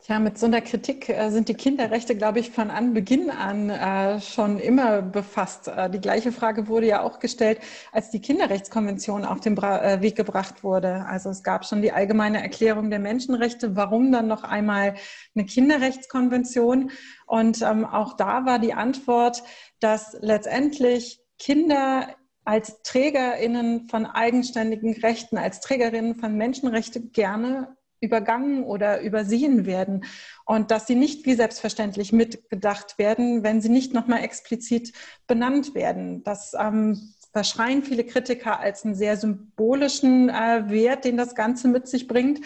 Tja, 0.07 0.19
mit 0.19 0.37
so 0.37 0.45
einer 0.45 0.61
Kritik 0.61 1.09
äh, 1.09 1.31
sind 1.31 1.49
die 1.49 1.55
Kinderrechte, 1.55 2.14
glaube 2.14 2.38
ich, 2.38 2.51
von 2.51 2.71
Anbeginn 2.71 3.31
an 3.31 3.71
äh, 3.71 4.21
schon 4.21 4.59
immer 4.59 5.01
befasst. 5.01 5.67
Äh, 5.67 5.88
die 5.88 5.99
gleiche 5.99 6.31
Frage 6.31 6.69
wurde 6.69 6.87
ja 6.87 7.01
auch 7.01 7.21
gestellt, 7.21 7.59
als 7.90 8.11
die 8.11 8.21
Kinderrechtskonvention 8.21 9.25
auf 9.25 9.40
den 9.40 9.55
Bra 9.55 9.83
äh, 9.83 10.03
Weg 10.03 10.14
gebracht 10.14 10.62
wurde. 10.62 11.07
Also 11.07 11.31
es 11.31 11.43
gab 11.43 11.64
schon 11.64 11.81
die 11.81 11.90
allgemeine 11.90 12.43
Erklärung 12.43 12.90
der 12.90 12.99
Menschenrechte. 12.99 13.77
Warum 13.77 14.12
dann 14.12 14.27
noch 14.27 14.45
einmal 14.45 14.93
eine 15.35 15.47
Kinderrechtskonvention? 15.47 16.90
Und 17.25 17.62
ähm, 17.62 17.87
auch 17.87 18.14
da 18.14 18.45
war 18.45 18.59
die 18.59 18.75
Antwort, 18.75 19.43
dass 19.81 20.19
letztendlich 20.21 21.23
Kinder 21.38 22.09
als 22.45 22.83
TrägerInnen 22.83 23.88
von 23.88 24.05
eigenständigen 24.05 24.93
Rechten, 25.01 25.38
als 25.38 25.61
TrägerInnen 25.61 26.17
von 26.17 26.37
Menschenrechten 26.37 27.11
gerne 27.12 27.75
übergangen 28.05 28.62
oder 28.64 29.01
übersehen 29.01 29.67
werden 29.67 30.05
und 30.45 30.71
dass 30.71 30.87
sie 30.87 30.95
nicht 30.95 31.27
wie 31.27 31.35
selbstverständlich 31.35 32.12
mitgedacht 32.12 32.99
werden, 32.99 33.43
wenn 33.43 33.61
sie 33.61 33.69
nicht 33.69 33.95
nochmal 33.95 34.23
explizit 34.23 34.93
benannt 35.27 35.75
werden. 35.75 36.23
Das 36.23 36.53
ähm, 36.59 37.14
verschreien 37.33 37.83
viele 37.83 38.05
Kritiker 38.05 38.61
als 38.61 38.85
einen 38.85 38.95
sehr 38.95 39.17
symbolischen 39.17 40.29
äh, 40.29 40.64
Wert, 40.69 41.05
den 41.05 41.17
das 41.17 41.35
Ganze 41.35 41.69
mit 41.69 41.88
sich 41.88 42.07
bringt. 42.07 42.40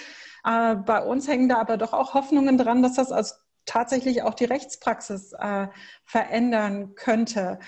Äh, 0.44 0.76
bei 0.76 1.04
uns 1.04 1.28
hängen 1.28 1.48
da 1.48 1.58
aber 1.58 1.76
doch 1.76 1.92
auch 1.92 2.14
Hoffnungen 2.14 2.56
dran, 2.56 2.82
dass 2.82 2.94
das 2.94 3.12
also 3.12 3.34
tatsächlich 3.66 4.22
auch 4.22 4.34
die 4.34 4.46
Rechtspraxis 4.46 5.34
äh, 5.34 5.68
verändern 6.04 6.94
könnte. 6.94 7.58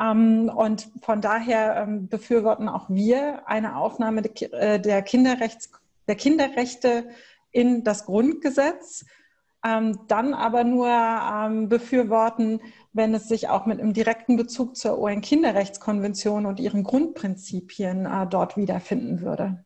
Ähm, 0.00 0.50
und 0.54 0.88
von 1.02 1.20
daher 1.20 1.76
ähm, 1.76 2.08
befürworten 2.08 2.68
auch 2.68 2.88
wir 2.88 3.46
eine 3.46 3.76
Aufnahme 3.76 4.22
der, 4.22 4.52
äh, 4.54 4.80
der, 4.80 5.02
Kinderrechts, 5.02 5.70
der 6.08 6.16
Kinderrechte 6.16 7.10
in 7.52 7.84
das 7.84 8.06
Grundgesetz, 8.06 9.04
ähm, 9.64 10.00
dann 10.08 10.32
aber 10.32 10.64
nur 10.64 10.88
ähm, 10.88 11.68
befürworten, 11.68 12.60
wenn 12.92 13.14
es 13.14 13.28
sich 13.28 13.48
auch 13.48 13.66
mit 13.66 13.80
einem 13.80 13.92
direkten 13.92 14.36
Bezug 14.36 14.76
zur 14.76 14.98
UN-Kinderrechtskonvention 14.98 16.46
und 16.46 16.60
ihren 16.60 16.82
Grundprinzipien 16.82 18.06
äh, 18.06 18.26
dort 18.28 18.56
wiederfinden 18.56 19.20
würde. 19.20 19.64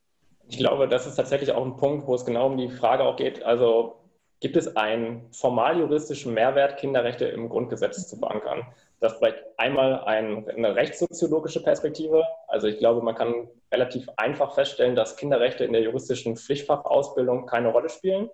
Ich 0.49 0.59
glaube, 0.59 0.89
das 0.89 1.07
ist 1.07 1.15
tatsächlich 1.15 1.53
auch 1.53 1.65
ein 1.65 1.77
Punkt, 1.77 2.07
wo 2.07 2.15
es 2.15 2.25
genau 2.25 2.47
um 2.47 2.59
die 2.59 2.69
Frage 2.69 3.05
auch 3.05 3.17
geht, 3.17 3.43
also 3.45 3.97
gibt 4.41 4.57
es 4.57 4.77
einen 4.77 5.33
formal 5.33 5.79
juristischen 5.79 6.35
Mehrwert, 6.35 6.77
Kinderrechte 6.77 7.25
im 7.25 7.49
Grundgesetz 7.49 8.07
zu 8.09 8.17
verankern? 8.19 8.67
Das 9.05 9.13
ist 9.13 9.19
vielleicht 9.19 9.45
einmal 9.59 10.03
ein, 10.05 10.49
eine 10.49 10.75
rechtssoziologische 10.77 11.63
Perspektive. 11.63 12.25
Also 12.49 12.69
ich 12.69 12.79
glaube, 12.79 13.03
man 13.03 13.15
kann 13.15 13.51
relativ 13.71 14.09
einfach 14.17 14.55
feststellen, 14.55 14.97
dass 14.97 15.19
Kinderrechte 15.19 15.63
in 15.63 15.75
der 15.75 15.83
juristischen 15.83 16.39
Pflichtfachausbildung 16.39 17.45
keine 17.45 17.69
Rolle 17.69 17.91
spielen. 17.91 18.31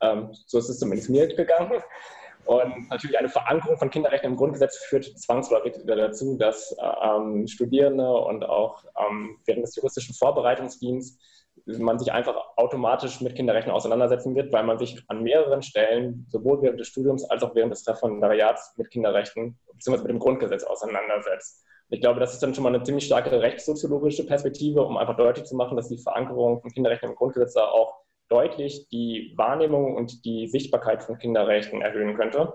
Ähm, 0.00 0.30
so 0.46 0.56
ist 0.56 0.70
es 0.70 0.78
zumindest 0.78 1.10
mir 1.10 1.26
gegangen. 1.26 1.82
Und 2.46 2.88
natürlich 2.88 3.18
eine 3.18 3.28
Verankerung 3.28 3.76
von 3.76 3.90
Kinderrechten 3.90 4.30
im 4.30 4.36
Grundgesetz 4.38 4.78
führt 4.78 5.04
zwangsläufig 5.04 5.74
dazu, 5.86 6.38
dass 6.38 6.74
ähm, 7.02 7.46
Studierende 7.46 8.10
und 8.14 8.44
auch 8.46 8.82
ähm, 8.98 9.36
während 9.44 9.64
des 9.66 9.76
juristischen 9.76 10.14
Vorbereitungsdienstes 10.14 11.18
man 11.66 11.98
sich 11.98 12.12
einfach 12.12 12.36
automatisch 12.56 13.20
mit 13.20 13.34
Kinderrechten 13.34 13.72
auseinandersetzen 13.72 14.34
wird, 14.34 14.52
weil 14.52 14.64
man 14.64 14.78
sich 14.78 15.02
an 15.08 15.22
mehreren 15.22 15.62
Stellen, 15.62 16.26
sowohl 16.28 16.62
während 16.62 16.80
des 16.80 16.88
Studiums 16.88 17.24
als 17.30 17.42
auch 17.42 17.54
während 17.54 17.72
des 17.72 17.86
Referendariats 17.86 18.74
mit 18.76 18.90
Kinderrechten 18.90 19.58
bzw. 19.74 19.98
mit 19.98 20.10
dem 20.10 20.18
Grundgesetz 20.18 20.64
auseinandersetzt. 20.64 21.64
ich 21.90 22.00
glaube, 22.00 22.20
das 22.20 22.32
ist 22.32 22.42
dann 22.42 22.54
schon 22.54 22.64
mal 22.64 22.74
eine 22.74 22.82
ziemlich 22.82 23.06
starke 23.06 23.40
rechtssoziologische 23.40 24.26
Perspektive, 24.26 24.82
um 24.82 24.96
einfach 24.96 25.16
deutlich 25.16 25.44
zu 25.44 25.56
machen, 25.56 25.76
dass 25.76 25.88
die 25.88 25.98
Verankerung 25.98 26.60
von 26.60 26.70
Kinderrechten 26.70 27.10
im 27.10 27.16
Grundgesetz 27.16 27.54
da 27.54 27.66
auch 27.66 28.02
deutlich 28.28 28.88
die 28.88 29.34
Wahrnehmung 29.36 29.94
und 29.94 30.24
die 30.24 30.48
Sichtbarkeit 30.48 31.02
von 31.02 31.18
Kinderrechten 31.18 31.82
erhöhen 31.82 32.16
könnte. 32.16 32.54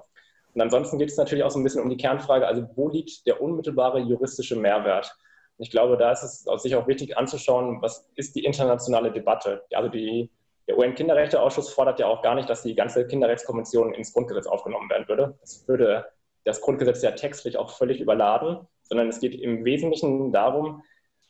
Und 0.54 0.62
ansonsten 0.62 0.98
geht 0.98 1.10
es 1.10 1.17
natürlich 1.17 1.43
auch 1.43 1.52
so 1.52 1.60
ein 1.60 1.63
bisschen 1.63 1.84
um 1.84 1.89
die 1.89 1.98
Kernfrage, 1.98 2.48
also 2.48 2.67
wo 2.76 2.89
liegt 2.89 3.28
der 3.28 3.41
unmittelbare 3.41 4.00
juristische 4.00 4.56
Mehrwert? 4.56 5.15
Ich 5.58 5.72
glaube, 5.72 5.98
da 5.98 6.12
ist 6.12 6.24
es 6.24 6.48
aus 6.48 6.63
sich 6.63 6.76
auch 6.76 6.88
wichtig 6.88 7.17
anzuschauen, 7.17 7.82
was 7.82 8.10
ist 8.15 8.36
die 8.36 8.46
internationale 8.46 9.12
Debatte? 9.12 9.63
Also 9.74 9.89
die, 9.89 10.30
der 10.67 10.78
UN-Kinderrechteausschuss 10.78 11.74
fordert 11.74 12.00
ja 12.00 12.08
auch 12.08 12.22
gar 12.22 12.36
nicht, 12.36 12.50
dass 12.50 12.63
die 12.63 12.76
ganze 12.76 13.08
Kinderrechtskonvention 13.08 13.93
ins 13.93 14.13
Grundgesetz 14.13 14.46
aufgenommen 14.48 14.89
werden 14.89 15.08
würde. 15.08 15.38
Das 15.41 15.67
würde 15.67 16.06
das 16.43 16.62
Grundgesetz 16.62 17.02
ja 17.02 17.12
textlich 17.12 17.58
auch 17.58 17.72
völlig 17.72 18.00
überladen, 18.00 18.67
sondern 18.84 19.10
es 19.10 19.20
geht 19.20 19.36
im 19.36 19.65
Wesentlichen 19.65 20.32
darum, 20.32 20.84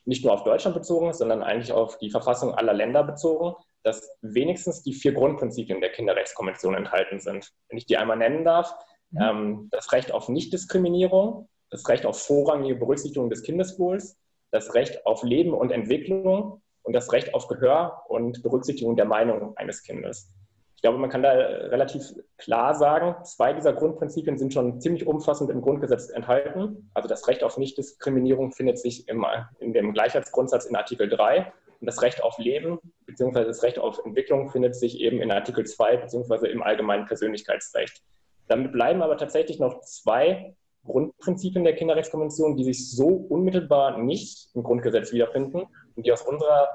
nicht 0.05 0.23
nur 0.23 0.33
auf 0.33 0.43
Deutschland 0.43 0.75
bezogen, 0.75 1.11
sondern 1.13 1.43
eigentlich 1.43 1.71
auf 1.71 1.97
die 1.97 2.09
Verfassung 2.09 2.53
aller 2.53 2.73
Länder 2.73 3.03
bezogen, 3.03 3.55
dass 3.83 4.09
wenigstens 4.21 4.83
die 4.83 4.93
vier 4.93 5.13
Grundprinzipien 5.13 5.81
der 5.81 5.91
Kinderrechtskonvention 5.91 6.75
enthalten 6.75 7.19
sind. 7.19 7.51
Wenn 7.67 7.77
ich 7.77 7.85
die 7.85 7.97
einmal 7.97 8.17
nennen 8.17 8.45
darf, 8.45 8.73
mhm. 9.11 9.21
ähm, 9.21 9.67
das 9.71 9.91
Recht 9.91 10.11
auf 10.11 10.29
Nichtdiskriminierung, 10.29 11.49
das 11.69 11.87
Recht 11.89 12.05
auf 12.05 12.21
vorrangige 12.21 12.75
Berücksichtigung 12.75 13.29
des 13.29 13.43
Kindeswohls, 13.43 14.17
das 14.51 14.73
Recht 14.73 15.05
auf 15.05 15.23
Leben 15.23 15.53
und 15.53 15.71
Entwicklung 15.71 16.61
und 16.83 16.93
das 16.93 17.11
Recht 17.11 17.33
auf 17.33 17.47
Gehör 17.47 18.03
und 18.07 18.41
Berücksichtigung 18.43 18.95
der 18.95 19.05
Meinung 19.05 19.55
eines 19.57 19.83
Kindes. 19.83 20.31
Ich 20.75 20.81
glaube, 20.83 20.99
man 20.99 21.09
kann 21.09 21.23
da 21.23 21.31
relativ 21.31 22.13
klar 22.37 22.75
sagen, 22.75 23.15
zwei 23.23 23.51
dieser 23.51 23.73
Grundprinzipien 23.73 24.37
sind 24.37 24.53
schon 24.53 24.79
ziemlich 24.79 25.07
umfassend 25.07 25.49
im 25.49 25.61
Grundgesetz 25.61 26.09
enthalten. 26.09 26.91
Also 26.93 27.09
das 27.09 27.27
Recht 27.27 27.43
auf 27.43 27.57
Nichtdiskriminierung 27.57 28.51
findet 28.51 28.77
sich 28.77 29.07
im, 29.09 29.25
in 29.59 29.73
dem 29.73 29.91
Gleichheitsgrundsatz 29.91 30.65
in 30.65 30.75
Artikel 30.75 31.09
3 31.09 31.51
und 31.79 31.87
das 31.87 32.03
Recht 32.03 32.23
auf 32.23 32.37
Leben 32.37 32.79
bzw. 33.07 33.45
das 33.45 33.63
Recht 33.63 33.79
auf 33.79 33.99
Entwicklung 34.05 34.49
findet 34.49 34.75
sich 34.75 34.99
eben 34.99 35.19
in 35.19 35.31
Artikel 35.31 35.65
2 35.65 35.97
bzw. 35.97 36.47
im 36.51 36.61
allgemeinen 36.61 37.05
Persönlichkeitsrecht. 37.05 38.03
Damit 38.47 38.71
bleiben 38.71 39.01
aber 39.01 39.17
tatsächlich 39.17 39.59
noch 39.59 39.81
zwei 39.81 40.55
Grundprinzipien 40.87 41.63
der 41.63 41.75
Kinderrechtskonvention, 41.75 42.55
die 42.57 42.63
sich 42.63 42.91
so 42.91 43.07
unmittelbar 43.07 43.97
nicht 43.97 44.49
im 44.53 44.63
Grundgesetz 44.63 45.11
wiederfinden 45.11 45.63
und 45.95 46.05
die 46.05 46.11
aus 46.11 46.21
unserer 46.23 46.69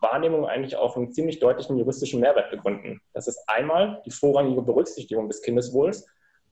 Wahrnehmung 0.00 0.46
eigentlich 0.46 0.76
auch 0.76 0.96
einen 0.96 1.12
ziemlich 1.12 1.40
deutlichen 1.40 1.78
juristischen 1.78 2.20
Mehrwert 2.20 2.50
begründen. 2.50 3.00
Das 3.12 3.28
ist 3.28 3.42
einmal 3.46 4.02
die 4.06 4.10
vorrangige 4.10 4.62
Berücksichtigung 4.62 5.28
des 5.28 5.42
Kindeswohls 5.42 6.06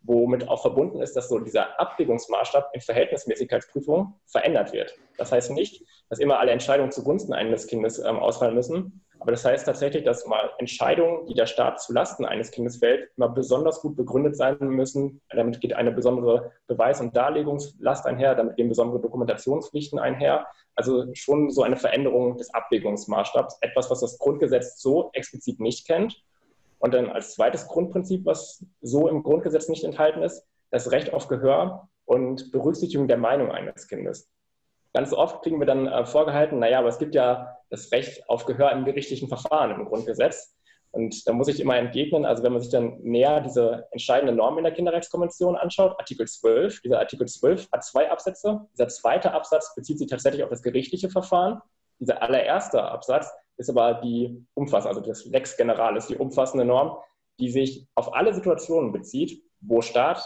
womit 0.05 0.49
auch 0.49 0.63
verbunden 0.63 1.01
ist, 1.01 1.17
dass 1.17 1.29
so 1.29 1.39
dieser 1.39 1.79
Abwägungsmaßstab 1.81 2.71
in 2.75 2.81
Verhältnismäßigkeitsprüfung 2.81 4.15
verändert 4.27 4.73
wird. 4.73 4.95
Das 5.17 5.33
heißt 5.33 5.51
nicht, 5.53 5.83
dass 6.09 6.19
immer 6.19 6.39
alle 6.39 6.53
Entscheidungen 6.53 6.93
zugunsten 6.93 7.33
eines 7.33 7.67
Kindes 7.67 7.99
ähm, 7.99 8.19
ausfallen 8.19 8.55
müssen, 8.55 9.05
aber 9.25 9.31
das 9.31 9.47
heißt 9.47 9.65
tatsächlich, 9.65 10.05
dass 10.05 10.27
mal 10.27 10.51
Entscheidungen, 10.59 11.25
die 11.25 11.33
der 11.33 11.47
Staat 11.47 11.81
zulasten 11.81 12.27
eines 12.27 12.51
Kindes 12.51 12.77
fällt, 12.77 13.09
immer 13.17 13.31
besonders 13.31 13.81
gut 13.81 13.97
begründet 13.97 14.37
sein 14.37 14.59
müssen. 14.61 15.23
Damit 15.31 15.63
geht 15.63 15.73
eine 15.73 15.93
besondere 15.93 16.53
Beweis- 16.67 17.01
und 17.01 17.17
Darlegungslast 17.17 18.05
einher, 18.05 18.35
damit 18.35 18.57
gehen 18.57 18.69
besondere 18.69 19.01
Dokumentationspflichten 19.01 19.99
einher. 19.99 20.47
Also 20.75 21.07
schon 21.15 21.49
so 21.49 21.63
eine 21.63 21.79
Veränderung 21.79 22.37
des 22.37 22.53
Abwägungsmaßstabs, 22.53 23.57
etwas, 23.63 23.91
was 23.91 24.01
das 24.01 24.19
Grundgesetz 24.19 24.79
so 24.83 25.09
explizit 25.15 25.59
nicht 25.59 25.87
kennt 25.87 26.23
und 26.81 26.93
dann 26.93 27.09
als 27.09 27.33
zweites 27.33 27.67
Grundprinzip, 27.67 28.27
was 28.27 28.63
so 28.83 29.09
im 29.09 29.23
Grundgesetz 29.23 29.71
nicht 29.71 29.85
enthalten 29.85 30.23
ist, 30.23 30.47
das 30.71 30.91
Recht 30.91 31.15
auf 31.15 31.29
Gehör 31.29 31.89
und 32.05 32.53
Berücksichtigung 32.53 33.09
der 33.09 33.17
Meinung 33.17 33.51
eines 33.51 33.89
Kindes. 33.89 34.29
Ganz 34.95 35.13
oft 35.13 35.43
kriegen 35.43 35.59
wir 35.59 35.67
dann 35.67 35.89
äh, 35.89 36.07
vorgehalten, 36.07 36.61
naja, 36.61 36.79
aber 36.79 36.89
es 36.89 37.01
gibt 37.01 37.17
ja 37.17 37.59
das 37.69 37.91
Recht 37.91 38.29
auf 38.29 38.47
Gehör 38.47 38.71
im 38.71 38.85
gerichtlichen 38.85 39.29
Verfahren 39.29 39.73
im 39.73 39.87
Grundgesetz. 39.87 40.57
Und 40.93 41.27
da 41.27 41.33
muss 41.33 41.49
ich 41.49 41.59
immer 41.59 41.77
entgegnen, 41.77 42.25
also 42.25 42.45
wenn 42.45 42.53
man 42.53 42.63
sich 42.63 42.71
dann 42.71 43.01
näher 43.03 43.41
diese 43.41 43.89
entscheidende 43.91 44.33
Norm 44.33 44.57
in 44.57 44.63
der 44.63 44.73
Kinderrechtskonvention 44.73 45.57
anschaut, 45.57 45.99
Artikel 45.99 46.29
12, 46.29 46.83
dieser 46.83 47.01
Artikel 47.01 47.27
12 47.27 47.69
hat 47.73 47.83
zwei 47.83 48.09
Absätze. 48.09 48.61
Dieser 48.75 48.87
zweite 48.87 49.33
Absatz 49.33 49.75
bezieht 49.75 49.99
sich 49.99 50.09
tatsächlich 50.09 50.45
auf 50.45 50.51
das 50.51 50.63
gerichtliche 50.63 51.11
Verfahren. 51.11 51.61
Dieser 51.99 52.23
allererste 52.23 52.81
Absatz 52.81 53.29
ist 53.57 53.71
aber 53.71 53.95
die 53.95 54.47
umfassende, 54.55 54.97
also 54.97 55.01
das 55.01 55.25
Lex 55.25 55.57
Generalis, 55.57 56.07
die 56.07 56.17
umfassende 56.17 56.65
Norm, 56.65 56.97
die 57.41 57.51
sich 57.51 57.89
auf 57.97 58.15
alle 58.15 58.33
Situationen 58.33 58.93
bezieht, 58.93 59.43
wo, 59.61 59.81
Staat, 59.81 60.25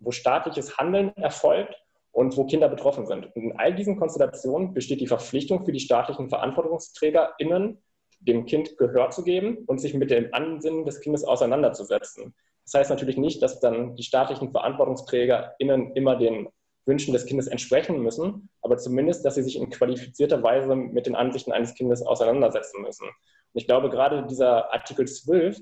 wo 0.00 0.10
staatliches 0.10 0.76
Handeln 0.76 1.16
erfolgt 1.16 1.76
und 2.12 2.36
wo 2.36 2.44
Kinder 2.44 2.68
betroffen 2.68 3.06
sind. 3.06 3.26
Und 3.34 3.42
in 3.42 3.58
all 3.58 3.74
diesen 3.74 3.98
Konstellationen 3.98 4.74
besteht 4.74 5.00
die 5.00 5.06
Verpflichtung 5.06 5.64
für 5.64 5.72
die 5.72 5.80
staatlichen 5.80 6.28
VerantwortungsträgerInnen, 6.28 7.78
dem 8.20 8.46
Kind 8.46 8.76
Gehör 8.78 9.10
zu 9.10 9.22
geben 9.22 9.58
und 9.66 9.78
sich 9.78 9.94
mit 9.94 10.10
dem 10.10 10.32
Ansinnen 10.32 10.84
des 10.84 11.00
Kindes 11.00 11.24
auseinanderzusetzen. 11.24 12.34
Das 12.64 12.80
heißt 12.80 12.90
natürlich 12.90 13.16
nicht, 13.16 13.42
dass 13.42 13.60
dann 13.60 13.94
die 13.94 14.02
staatlichen 14.02 14.50
VerantwortungsträgerInnen 14.50 15.94
immer 15.94 16.16
den 16.16 16.48
Wünschen 16.84 17.12
des 17.12 17.26
Kindes 17.26 17.46
entsprechen 17.46 18.02
müssen, 18.02 18.48
aber 18.62 18.78
zumindest, 18.78 19.24
dass 19.24 19.36
sie 19.36 19.42
sich 19.42 19.56
in 19.56 19.70
qualifizierter 19.70 20.42
Weise 20.42 20.74
mit 20.74 21.06
den 21.06 21.14
Ansichten 21.14 21.52
eines 21.52 21.74
Kindes 21.74 22.02
auseinandersetzen 22.02 22.82
müssen. 22.82 23.06
Und 23.06 23.60
ich 23.60 23.66
glaube, 23.66 23.90
gerade 23.90 24.26
dieser 24.26 24.72
Artikel 24.72 25.06
12 25.06 25.60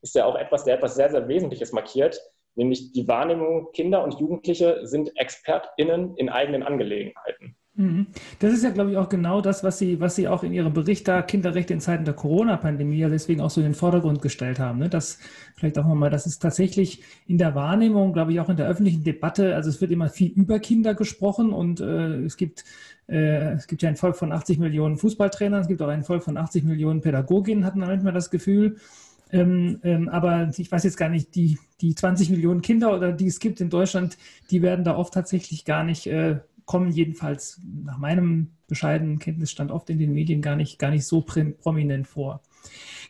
ist 0.00 0.14
ja 0.14 0.24
auch 0.24 0.34
etwas, 0.34 0.64
der 0.64 0.74
etwas 0.74 0.94
sehr, 0.94 1.10
sehr 1.10 1.28
Wesentliches 1.28 1.72
markiert, 1.72 2.20
nämlich 2.54 2.92
die 2.92 3.08
Wahrnehmung, 3.08 3.68
Kinder 3.72 4.04
und 4.04 4.18
Jugendliche 4.20 4.86
sind 4.86 5.12
ExpertInnen 5.16 6.16
in 6.16 6.28
eigenen 6.28 6.62
Angelegenheiten. 6.62 7.56
Mhm. 7.74 8.08
Das 8.38 8.52
ist 8.52 8.64
ja, 8.64 8.70
glaube 8.70 8.90
ich, 8.90 8.98
auch 8.98 9.08
genau 9.08 9.40
das, 9.40 9.64
was 9.64 9.78
Sie, 9.78 9.98
was 9.98 10.14
Sie 10.14 10.28
auch 10.28 10.42
in 10.42 10.52
Ihrem 10.52 10.74
Bericht 10.74 11.08
da 11.08 11.22
Kinderrechte 11.22 11.72
in 11.72 11.80
Zeiten 11.80 12.04
der 12.04 12.12
Corona-Pandemie 12.12 12.98
ja 12.98 13.08
deswegen 13.08 13.40
auch 13.40 13.48
so 13.48 13.62
in 13.62 13.68
den 13.68 13.74
Vordergrund 13.74 14.20
gestellt 14.20 14.58
haben. 14.58 14.78
Ne? 14.78 14.90
Das 14.90 15.18
vielleicht 15.56 15.78
auch 15.78 15.86
nochmal, 15.86 16.10
das 16.10 16.26
ist 16.26 16.40
tatsächlich 16.40 17.02
in 17.26 17.38
der 17.38 17.54
Wahrnehmung, 17.54 18.12
glaube 18.12 18.32
ich, 18.32 18.40
auch 18.40 18.50
in 18.50 18.58
der 18.58 18.68
öffentlichen 18.68 19.04
Debatte, 19.04 19.54
also 19.54 19.70
es 19.70 19.80
wird 19.80 19.90
immer 19.90 20.10
viel 20.10 20.32
über 20.32 20.58
Kinder 20.58 20.94
gesprochen 20.94 21.54
und 21.54 21.80
äh, 21.80 22.24
es 22.24 22.36
gibt 22.36 22.64
äh, 23.08 23.54
es 23.54 23.66
gibt 23.66 23.80
ja 23.80 23.88
ein 23.88 23.96
Volk 23.96 24.16
von 24.16 24.32
80 24.32 24.58
Millionen 24.58 24.98
Fußballtrainern, 24.98 25.62
es 25.62 25.68
gibt 25.68 25.80
auch 25.80 25.88
ein 25.88 26.04
Volk 26.04 26.22
von 26.22 26.36
80 26.36 26.64
Millionen 26.64 27.00
Pädagoginnen, 27.00 27.64
hatten 27.64 27.80
manchmal 27.80 28.12
das 28.12 28.30
Gefühl. 28.30 28.76
Ähm, 29.32 29.80
ähm, 29.82 30.08
aber 30.08 30.50
ich 30.56 30.70
weiß 30.70 30.84
jetzt 30.84 30.96
gar 30.96 31.08
nicht, 31.08 31.34
die, 31.34 31.58
die 31.80 31.94
20 31.94 32.30
Millionen 32.30 32.60
Kinder 32.60 32.94
oder 32.94 33.12
die 33.12 33.26
es 33.26 33.40
gibt 33.40 33.60
in 33.60 33.70
Deutschland, 33.70 34.18
die 34.50 34.62
werden 34.62 34.84
da 34.84 34.96
oft 34.96 35.14
tatsächlich 35.14 35.64
gar 35.64 35.84
nicht 35.84 36.06
äh, 36.06 36.40
kommen 36.64 36.90
jedenfalls 36.90 37.60
nach 37.84 37.98
meinem 37.98 38.48
bescheidenen 38.68 39.18
Kenntnisstand 39.18 39.70
oft 39.70 39.90
in 39.90 39.98
den 39.98 40.12
Medien 40.12 40.40
gar 40.42 40.56
nicht, 40.56 40.78
gar 40.78 40.90
nicht 40.90 41.04
so 41.04 41.20
prominent 41.20 42.06
vor. 42.06 42.40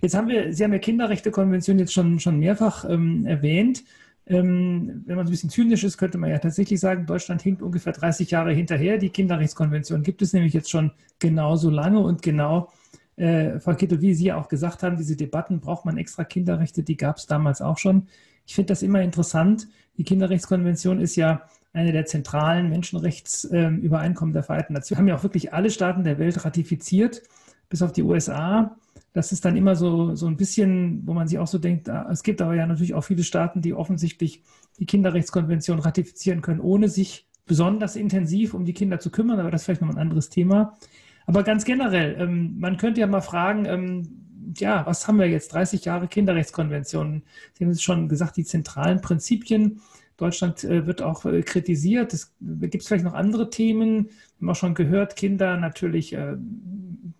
Jetzt 0.01 0.15
haben 0.15 0.29
wir, 0.29 0.53
Sie 0.53 0.65
haben 0.65 0.73
ja 0.73 0.79
Kinderrechtekonvention 0.79 1.79
jetzt 1.79 1.93
schon, 1.93 2.19
schon 2.19 2.39
mehrfach 2.39 2.89
ähm, 2.89 3.27
erwähnt. 3.27 3.85
Ähm, 4.27 5.03
wenn 5.07 5.17
man 5.17 5.27
so 5.27 5.31
ein 5.31 5.33
bisschen 5.33 5.51
zynisch 5.51 5.85
ist, 5.85 5.99
könnte 5.99 6.19
man 6.19 6.31
ja 6.31 6.39
tatsächlich 6.39 6.81
sagen, 6.81 7.07
Deutschland 7.07 7.43
hinkt 7.43 7.63
ungefähr 7.63 7.93
30 7.93 8.31
Jahre 8.31 8.53
hinterher. 8.53 8.99
Die 8.99 9.11
Kinderrechtskonvention 9.11 10.03
gibt 10.03 10.23
es 10.23 10.33
nämlich 10.33 10.55
jetzt 10.55 10.71
schon 10.71 10.93
genauso 11.19 11.71
lange 11.71 12.01
und 12.01 12.23
genau, 12.23 12.73
äh, 13.16 13.61
Frau 13.61 13.75
Kittel, 13.75 14.01
wie 14.01 14.14
Sie 14.14 14.33
auch 14.33 14.48
gesagt 14.48 14.83
haben, 14.83 14.96
diese 14.96 15.16
Debatten, 15.16 15.61
braucht 15.61 15.85
man 15.85 15.98
extra 15.98 16.25
Kinderrechte, 16.25 16.83
die 16.83 16.96
gab 16.96 17.16
es 17.18 17.27
damals 17.27 17.61
auch 17.61 17.79
schon. 17.79 18.09
Ich 18.46 18.55
finde 18.55 18.68
das 18.68 18.83
immer 18.83 19.03
interessant. 19.03 19.68
Die 19.98 20.05
Kinderrechtskonvention 20.05 21.01
ist 21.01 21.16
ja 21.16 21.42
eine 21.72 21.92
der 21.92 22.07
zentralen 22.07 22.68
Menschenrechtsübereinkommen 22.68 24.35
der 24.35 24.42
Vereinten 24.42 24.75
Nationen. 24.75 24.98
Haben 24.98 25.09
ja 25.09 25.16
auch 25.16 25.22
wirklich 25.22 25.53
alle 25.53 25.70
Staaten 25.70 26.05
der 26.05 26.18
Welt 26.18 26.44
ratifiziert, 26.44 27.22
bis 27.68 27.83
auf 27.83 27.92
die 27.92 28.03
USA. 28.03 28.77
Das 29.14 29.33
ist 29.33 29.44
dann 29.44 29.57
immer 29.57 29.77
so, 29.77 30.14
so 30.14 30.27
ein 30.27 30.37
bisschen, 30.37 31.07
wo 31.07 31.12
man 31.12 31.29
sich 31.29 31.38
auch 31.38 31.46
so 31.46 31.59
denkt, 31.59 31.88
ah, 31.88 32.09
es 32.11 32.22
gibt 32.22 32.40
aber 32.40 32.55
ja 32.55 32.66
natürlich 32.66 32.94
auch 32.94 33.05
viele 33.05 33.25
Staaten, 33.25 33.61
die 33.61 33.75
offensichtlich 33.75 34.42
die 34.79 34.87
Kinderrechtskonvention 34.87 35.79
ratifizieren 35.79 36.40
können, 36.40 36.61
ohne 36.61 36.88
sich 36.88 37.27
besonders 37.46 37.96
intensiv 37.96 38.55
um 38.55 38.64
die 38.64 38.72
Kinder 38.72 38.98
zu 38.98 39.11
kümmern, 39.11 39.40
aber 39.40 39.51
das 39.51 39.62
ist 39.62 39.64
vielleicht 39.66 39.83
noch 39.83 39.90
ein 39.90 39.98
anderes 39.98 40.31
Thema. 40.31 40.79
Aber 41.27 41.43
ganz 41.43 41.65
generell, 41.65 42.17
ähm, 42.19 42.59
man 42.59 42.77
könnte 42.77 43.01
ja 43.01 43.07
mal 43.07 43.21
fragen, 43.21 43.65
ähm, 43.67 44.23
ja, 44.59 44.85
was 44.87 45.07
haben 45.09 45.19
wir 45.19 45.29
jetzt? 45.29 45.53
30 45.53 45.85
Jahre 45.85 46.09
Kinderrechtskonvention. 46.09 47.23
Sie 47.55 47.65
haben 47.65 47.71
es 47.71 47.83
schon 47.83 48.09
gesagt, 48.09 48.37
die 48.37 48.45
zentralen 48.45 49.01
Prinzipien 49.01 49.81
Deutschland 50.17 50.63
äh, 50.65 50.87
wird 50.87 51.03
auch 51.03 51.25
äh, 51.25 51.43
kritisiert. 51.43 52.13
Es 52.13 52.33
gibt 52.41 52.85
vielleicht 52.85 53.05
noch 53.05 53.15
andere 53.15 53.51
Themen. 53.51 54.07
Wir 54.39 54.43
haben 54.43 54.51
auch 54.51 54.57
schon 54.57 54.75
gehört, 54.75 55.17
Kinder 55.17 55.57
natürlich, 55.57 56.13
äh, 56.13 56.37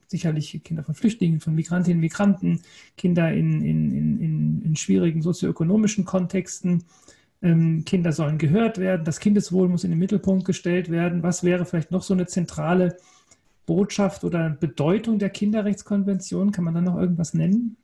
sicherlich 0.07 0.62
Kinder 0.62 0.85
von 0.85 0.95
Flüchtlingen, 0.95 1.41
von 1.41 1.55
Migrantinnen 1.55 1.99
und 1.99 2.03
Migranten, 2.03 2.61
Kinder 2.97 3.33
in, 3.33 3.62
in, 3.62 4.21
in, 4.21 4.62
in 4.62 4.77
schwierigen 4.77 5.23
sozioökonomischen 5.23 6.05
Kontexten. 6.05 6.85
Ähm, 7.43 7.85
Kinder 7.85 8.12
sollen 8.12 8.38
gehört 8.38 8.79
werden, 8.79 9.05
das 9.05 9.19
Kindeswohl 9.19 9.69
muss 9.69 9.85
in 9.85 9.91
den 9.91 9.99
Mittelpunkt 9.99 10.45
gestellt 10.45 10.91
werden. 10.91 11.23
Was 11.23 11.43
wäre 11.43 11.65
vielleicht 11.65 11.91
noch 11.91 12.03
so 12.03 12.15
eine 12.15 12.27
zentrale 12.27 12.97
Botschaft 13.66 14.25
oder 14.25 14.51
Bedeutung 14.51 15.18
der 15.18 15.31
Kinderrechtskonvention? 15.31 16.53
Kann 16.53 16.64
man 16.64 16.75
da 16.75 16.81
noch 16.81 16.96
irgendwas 16.96 17.35
nennen? 17.35 17.77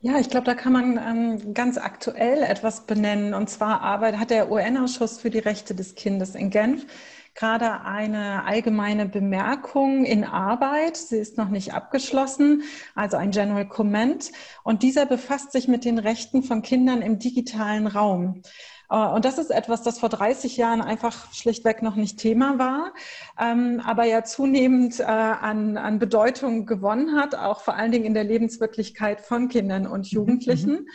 Ja, 0.00 0.18
ich 0.18 0.28
glaube, 0.28 0.44
da 0.44 0.54
kann 0.54 0.72
man 0.72 0.98
ähm, 0.98 1.54
ganz 1.54 1.78
aktuell 1.78 2.42
etwas 2.42 2.86
benennen. 2.86 3.32
Und 3.32 3.48
zwar 3.48 3.80
arbeitet, 3.80 4.20
hat 4.20 4.30
der 4.30 4.50
UN-Ausschuss 4.50 5.18
für 5.18 5.30
die 5.30 5.38
Rechte 5.38 5.74
des 5.74 5.94
Kindes 5.94 6.34
in 6.34 6.50
Genf 6.50 6.86
gerade 7.34 7.80
eine 7.80 8.44
allgemeine 8.44 9.06
Bemerkung 9.06 10.04
in 10.04 10.24
Arbeit. 10.24 10.96
Sie 10.96 11.16
ist 11.16 11.36
noch 11.36 11.48
nicht 11.48 11.74
abgeschlossen, 11.74 12.62
also 12.94 13.16
ein 13.16 13.32
General 13.32 13.66
Comment. 13.66 14.30
Und 14.62 14.82
dieser 14.82 15.04
befasst 15.04 15.52
sich 15.52 15.66
mit 15.66 15.84
den 15.84 15.98
Rechten 15.98 16.42
von 16.42 16.62
Kindern 16.62 17.02
im 17.02 17.18
digitalen 17.18 17.86
Raum. 17.86 18.42
Äh, 18.90 18.96
und 18.96 19.24
das 19.24 19.38
ist 19.38 19.50
etwas, 19.50 19.82
das 19.82 19.98
vor 19.98 20.08
30 20.08 20.56
Jahren 20.56 20.80
einfach 20.80 21.32
schlichtweg 21.32 21.82
noch 21.82 21.96
nicht 21.96 22.18
Thema 22.18 22.58
war, 22.58 22.92
ähm, 23.40 23.82
aber 23.84 24.04
ja 24.04 24.24
zunehmend 24.24 25.00
äh, 25.00 25.04
an, 25.04 25.76
an 25.76 25.98
Bedeutung 25.98 26.66
gewonnen 26.66 27.16
hat, 27.16 27.34
auch 27.34 27.60
vor 27.60 27.74
allen 27.74 27.92
Dingen 27.92 28.04
in 28.04 28.14
der 28.14 28.24
Lebenswirklichkeit 28.24 29.20
von 29.20 29.48
Kindern 29.48 29.86
und 29.86 30.12
mhm, 30.12 30.18
Jugendlichen. 30.18 30.88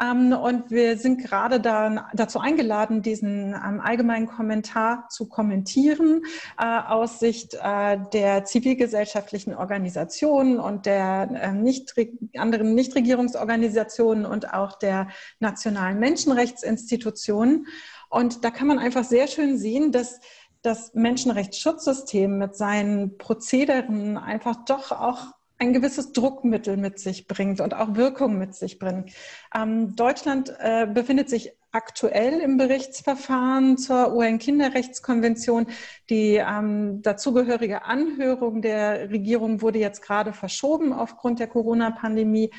Ähm, 0.00 0.32
und 0.32 0.70
wir 0.70 0.96
sind 0.96 1.22
gerade 1.22 1.60
da, 1.60 2.08
dazu 2.14 2.38
eingeladen, 2.38 3.02
diesen 3.02 3.54
ähm, 3.54 3.80
allgemeinen 3.80 4.26
Kommentar 4.26 5.08
zu 5.08 5.28
kommentieren 5.28 6.22
äh, 6.58 6.64
aus 6.64 7.18
Sicht 7.18 7.54
äh, 7.54 7.98
der 8.12 8.44
zivilgesellschaftlichen 8.44 9.54
Organisationen 9.54 10.60
und 10.60 10.86
der 10.86 11.28
äh, 11.32 11.52
nicht, 11.52 11.94
anderen 12.36 12.74
Nichtregierungsorganisationen 12.74 14.24
und 14.24 14.52
auch 14.52 14.78
der 14.78 15.08
nationalen 15.40 15.98
Menschenrechtsinstitutionen. 15.98 17.66
Und 18.08 18.44
da 18.44 18.50
kann 18.50 18.68
man 18.68 18.78
einfach 18.78 19.04
sehr 19.04 19.26
schön 19.26 19.58
sehen, 19.58 19.92
dass 19.92 20.20
das 20.62 20.94
Menschenrechtsschutzsystem 20.94 22.38
mit 22.38 22.56
seinen 22.56 23.16
Prozederen 23.16 24.16
einfach 24.16 24.64
doch 24.64 24.90
auch 24.92 25.37
ein 25.58 25.72
gewisses 25.72 26.12
Druckmittel 26.12 26.76
mit 26.76 26.98
sich 26.98 27.26
bringt 27.26 27.60
und 27.60 27.74
auch 27.74 27.94
Wirkung 27.94 28.38
mit 28.38 28.54
sich 28.54 28.78
bringt. 28.78 29.12
Ähm, 29.54 29.96
Deutschland 29.96 30.54
äh, 30.60 30.86
befindet 30.86 31.28
sich 31.28 31.52
aktuell 31.72 32.40
im 32.40 32.56
Berichtsverfahren 32.56 33.76
zur 33.76 34.14
UN-Kinderrechtskonvention. 34.14 35.66
Die 36.08 36.36
ähm, 36.36 37.02
dazugehörige 37.02 37.84
Anhörung 37.84 38.62
der 38.62 39.10
Regierung 39.10 39.60
wurde 39.60 39.78
jetzt 39.78 40.02
gerade 40.02 40.32
verschoben 40.32 40.92
aufgrund 40.92 41.40
der 41.40 41.48
Corona-Pandemie. 41.48 42.50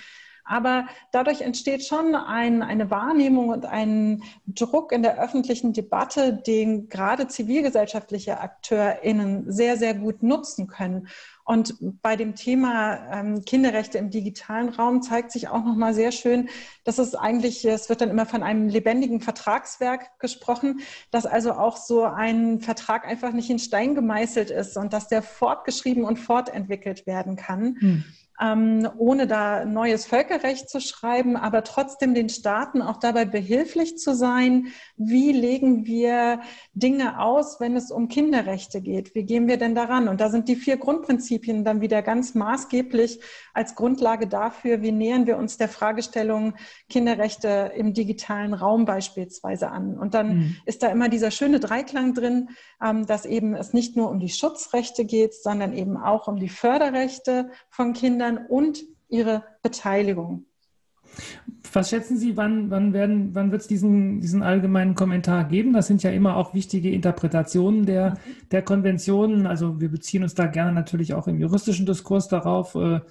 Aber 0.49 0.87
dadurch 1.11 1.41
entsteht 1.41 1.85
schon 1.85 2.15
ein, 2.15 2.63
eine 2.63 2.89
Wahrnehmung 2.89 3.49
und 3.49 3.67
ein 3.67 4.23
Druck 4.47 4.91
in 4.91 5.03
der 5.03 5.21
öffentlichen 5.21 5.73
Debatte, 5.73 6.33
den 6.33 6.89
gerade 6.89 7.27
zivilgesellschaftliche 7.27 8.39
AkteurInnen 8.39 9.51
sehr, 9.51 9.77
sehr 9.77 9.93
gut 9.93 10.23
nutzen 10.23 10.65
können. 10.65 11.07
Und 11.49 11.73
bei 12.03 12.15
dem 12.15 12.35
Thema 12.35 12.99
ähm, 13.11 13.43
Kinderrechte 13.43 13.97
im 13.97 14.11
digitalen 14.11 14.69
Raum 14.69 15.01
zeigt 15.01 15.31
sich 15.31 15.47
auch 15.47 15.65
nochmal 15.65 15.95
sehr 15.95 16.11
schön, 16.11 16.47
dass 16.83 16.99
es 16.99 17.15
eigentlich, 17.15 17.65
es 17.65 17.89
wird 17.89 18.01
dann 18.01 18.11
immer 18.11 18.27
von 18.27 18.43
einem 18.43 18.69
lebendigen 18.69 19.19
Vertragswerk 19.19 20.19
gesprochen, 20.19 20.81
dass 21.09 21.25
also 21.25 21.53
auch 21.53 21.77
so 21.77 22.03
ein 22.03 22.59
Vertrag 22.59 23.07
einfach 23.07 23.33
nicht 23.33 23.49
in 23.49 23.57
Stein 23.57 23.95
gemeißelt 23.95 24.51
ist 24.51 24.77
und 24.77 24.93
dass 24.93 25.07
der 25.07 25.23
fortgeschrieben 25.23 26.03
und 26.03 26.17
fortentwickelt 26.17 27.07
werden 27.07 27.35
kann. 27.35 27.77
Hm 27.79 28.03
ähm, 28.41 28.87
ohne 28.97 29.27
da 29.27 29.65
neues 29.65 30.05
Völkerrecht 30.05 30.69
zu 30.69 30.79
schreiben, 30.79 31.35
aber 31.35 31.63
trotzdem 31.63 32.13
den 32.13 32.29
Staaten 32.29 32.81
auch 32.81 32.97
dabei 32.97 33.25
behilflich 33.25 33.97
zu 33.97 34.15
sein, 34.15 34.67
wie 34.95 35.31
legen 35.31 35.85
wir 35.85 36.39
Dinge 36.73 37.19
aus, 37.19 37.59
wenn 37.59 37.75
es 37.75 37.91
um 37.91 38.07
Kinderrechte 38.07 38.81
geht? 38.81 39.13
Wie 39.13 39.23
gehen 39.23 39.47
wir 39.47 39.57
denn 39.57 39.75
daran? 39.75 40.07
Und 40.07 40.21
da 40.21 40.29
sind 40.29 40.47
die 40.47 40.55
vier 40.55 40.77
Grundprinzipien 40.77 41.65
dann 41.65 41.81
wieder 41.81 42.01
ganz 42.01 42.33
maßgeblich 42.33 43.19
als 43.53 43.75
Grundlage 43.75 44.27
dafür, 44.27 44.81
wie 44.81 44.91
nähern 44.91 45.27
wir 45.27 45.37
uns 45.37 45.57
der 45.57 45.69
Fragestellung 45.69 46.53
Kinderrechte 46.89 47.73
im 47.75 47.93
digitalen 47.93 48.53
Raum 48.53 48.85
beispielsweise 48.85 49.69
an. 49.69 49.97
Und 49.97 50.13
dann 50.13 50.37
mhm. 50.37 50.55
ist 50.65 50.81
da 50.81 50.87
immer 50.87 51.09
dieser 51.09 51.31
schöne 51.31 51.59
Dreiklang 51.59 52.13
drin, 52.13 52.49
ähm, 52.81 53.05
dass 53.05 53.25
eben 53.25 53.53
es 53.53 53.73
nicht 53.73 53.97
nur 53.97 54.09
um 54.09 54.19
die 54.19 54.29
Schutzrechte 54.29 55.03
geht, 55.03 55.33
sondern 55.33 55.73
eben 55.73 55.97
auch 55.97 56.27
um 56.27 56.37
die 56.37 56.49
Förderrechte 56.49 57.51
von 57.69 57.93
Kindern 57.93 58.28
und 58.37 58.83
ihre 59.07 59.43
Beteiligung. 59.63 60.45
Was 61.71 61.89
schätzen 61.89 62.17
Sie, 62.17 62.35
wann, 62.37 62.71
wann, 62.71 62.93
wann 63.35 63.51
wird 63.51 63.61
es 63.61 63.67
diesen, 63.67 64.21
diesen 64.21 64.41
allgemeinen 64.41 64.95
Kommentar 64.95 65.43
geben? 65.45 65.73
Das 65.73 65.87
sind 65.87 66.01
ja 66.03 66.09
immer 66.09 66.35
auch 66.35 66.53
wichtige 66.53 66.91
Interpretationen 66.91 67.85
der, 67.85 68.17
der 68.51 68.63
Konventionen. 68.63 69.45
Also 69.45 69.79
wir 69.79 69.89
beziehen 69.89 70.23
uns 70.23 70.33
da 70.33 70.47
gerne 70.47 70.71
natürlich 70.71 71.13
auch 71.13 71.27
im 71.27 71.39
juristischen 71.39 71.85
Diskurs 71.85 72.27
darauf, 72.27 72.75
äh, 72.75 73.01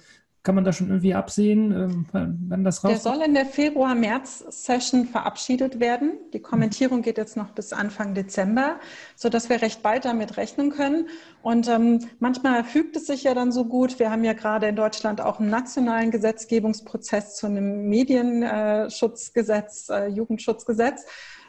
kann 0.43 0.55
man 0.55 0.63
da 0.63 0.71
schon 0.71 0.87
irgendwie 0.87 1.13
absehen, 1.13 1.73
ähm, 1.73 2.05
wann 2.47 2.63
das 2.63 2.81
raus? 2.83 2.91
Der 2.91 2.99
soll 2.99 3.21
in 3.21 3.33
der 3.33 3.45
Februar-März-Session 3.45 5.05
verabschiedet 5.05 5.81
werden. 5.81 6.13
Die 6.33 6.39
Kommentierung 6.39 7.01
geht 7.01 7.17
jetzt 7.17 7.35
noch 7.35 7.51
bis 7.51 7.73
Anfang 7.73 8.13
Dezember, 8.13 8.79
sodass 9.15 9.49
wir 9.49 9.61
recht 9.61 9.83
bald 9.83 10.05
damit 10.05 10.37
rechnen 10.37 10.71
können. 10.71 11.09
Und 11.41 11.67
ähm, 11.67 12.07
manchmal 12.19 12.63
fügt 12.63 12.95
es 12.95 13.07
sich 13.07 13.23
ja 13.23 13.33
dann 13.33 13.51
so 13.51 13.65
gut. 13.65 13.99
Wir 13.99 14.11
haben 14.11 14.23
ja 14.23 14.31
gerade 14.33 14.67
in 14.67 14.77
Deutschland 14.77 15.19
auch 15.19 15.41
einen 15.41 15.49
nationalen 15.49 16.09
Gesetzgebungsprozess 16.09 17.35
zu 17.35 17.47
einem 17.47 17.89
Medienschutzgesetz, 17.89 19.89
äh, 19.89 20.07
Jugendschutzgesetz 20.07 21.03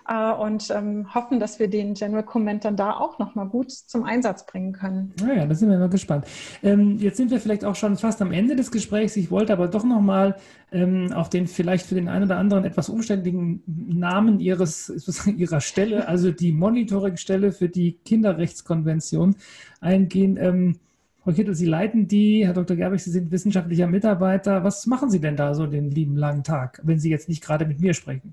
äh, 0.09 0.33
und 0.33 0.71
ähm, 0.71 1.15
hoffen, 1.15 1.41
dass 1.41 1.59
wir 1.59 1.69
den 1.69 1.95
General 1.95 2.23
Comment 2.23 2.65
dann 2.65 2.77
da 2.77 2.93
auch 2.93 3.19
nochmal 3.19 3.49
gut 3.49 3.71
zum 3.71 4.05
Einsatz 4.05 4.47
bringen 4.47 4.73
können. 4.73 5.13
Naja, 5.21 5.47
da 5.47 5.55
sind 5.55 5.71
wir 5.71 5.79
mal 5.79 5.89
gespannt. 5.89 6.27
Ähm, 6.63 6.99
jetzt 6.99 7.17
sind 7.17 7.31
wir 7.31 7.41
vielleicht 7.41 7.65
auch 7.65 7.77
schon 7.77 7.97
fast 7.97 8.21
am 8.23 8.33
Ende 8.33 8.57
des 8.57 8.71
Gesprächs. 8.71 9.17
Ich 9.17 9.31
wollte 9.31 9.53
aber 9.53 9.69
doch 9.69 9.85
nochmal 9.85 10.37
ähm, 10.73 11.13
auf 11.13 11.29
den 11.29 11.47
vielleicht 11.47 11.87
für 11.87 11.95
den 11.95 12.09
einen 12.09 12.25
oder 12.25 12.39
anderen 12.39 12.65
etwas 12.65 12.89
umständlichen 12.89 13.63
Namen 13.67 14.41
ihres, 14.41 14.93
ihrer 15.27 15.61
Stelle, 15.61 16.09
also 16.09 16.31
die 16.31 16.53
Monitoringstelle 16.53 17.53
für 17.53 17.69
die 17.69 17.99
Kinderrechtskonvention 18.05 19.37
eingehen. 19.81 20.37
Ähm, 20.41 20.77
Frau 21.23 21.33
Kittel, 21.33 21.55
Sie 21.55 21.67
leiten 21.67 22.09
die, 22.09 22.47
Herr 22.47 22.55
Dr. 22.55 22.77
Gerbig, 22.77 23.03
Sie 23.03 23.11
sind 23.11 23.31
wissenschaftlicher 23.31 23.87
Mitarbeiter. 23.87 24.65
Was 24.65 24.87
machen 24.87 25.11
Sie 25.11 25.21
denn 25.21 25.37
da 25.37 25.55
so 25.55 25.67
den 25.67 25.91
lieben 25.91 26.17
langen 26.17 26.45
Tag, 26.45 26.81
wenn 26.83 26.99
Sie 26.99 27.11
jetzt 27.11 27.29
nicht 27.29 27.43
gerade 27.43 27.67
mit 27.67 27.81
mir 27.81 27.93
sprechen? 27.93 28.33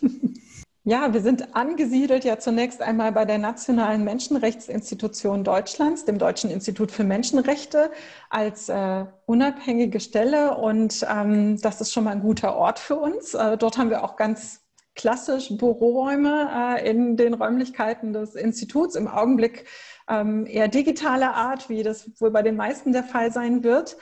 Ja, 0.84 1.14
wir 1.14 1.20
sind 1.20 1.54
angesiedelt 1.54 2.24
ja 2.24 2.40
zunächst 2.40 2.82
einmal 2.82 3.12
bei 3.12 3.24
der 3.24 3.38
Nationalen 3.38 4.02
Menschenrechtsinstitution 4.02 5.44
Deutschlands, 5.44 6.04
dem 6.06 6.18
Deutschen 6.18 6.50
Institut 6.50 6.90
für 6.90 7.04
Menschenrechte, 7.04 7.92
als 8.30 8.68
äh, 8.68 9.04
unabhängige 9.26 10.00
Stelle. 10.00 10.56
Und 10.56 11.06
ähm, 11.08 11.60
das 11.60 11.80
ist 11.80 11.92
schon 11.92 12.02
mal 12.02 12.10
ein 12.10 12.20
guter 12.20 12.56
Ort 12.56 12.80
für 12.80 12.96
uns. 12.96 13.32
Äh, 13.32 13.56
dort 13.58 13.78
haben 13.78 13.90
wir 13.90 14.02
auch 14.02 14.16
ganz 14.16 14.62
klassisch 14.96 15.56
Büroräume 15.56 16.50
äh, 16.52 16.90
in 16.90 17.16
den 17.16 17.34
Räumlichkeiten 17.34 18.12
des 18.12 18.34
Instituts. 18.34 18.96
Im 18.96 19.06
Augenblick 19.06 19.66
ähm, 20.08 20.46
eher 20.46 20.66
digitaler 20.66 21.34
Art, 21.34 21.68
wie 21.68 21.84
das 21.84 22.10
wohl 22.20 22.32
bei 22.32 22.42
den 22.42 22.56
meisten 22.56 22.92
der 22.92 23.04
Fall 23.04 23.32
sein 23.32 23.62
wird. 23.62 23.96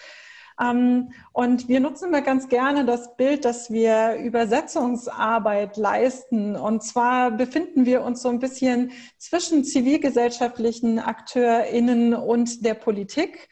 Ähm, 0.61 1.13
und 1.33 1.69
wir 1.69 1.81
nutzen 1.81 2.09
immer 2.09 2.21
ganz 2.21 2.49
gerne 2.49 2.85
das 2.85 3.17
Bild, 3.17 3.45
dass 3.45 3.71
wir 3.71 4.17
Übersetzungsarbeit 4.17 5.77
leisten. 5.77 6.57
Und 6.57 6.83
zwar 6.83 7.31
befinden 7.31 7.87
wir 7.87 8.03
uns 8.03 8.23
so 8.23 8.29
ein 8.29 8.39
bisschen 8.39 8.93
zwischen 9.17 9.65
zivilgesellschaftlichen 9.65 10.99
AkteurInnen 10.99 12.15
und 12.15 12.65
der 12.65 12.75
Politik. 12.75 13.49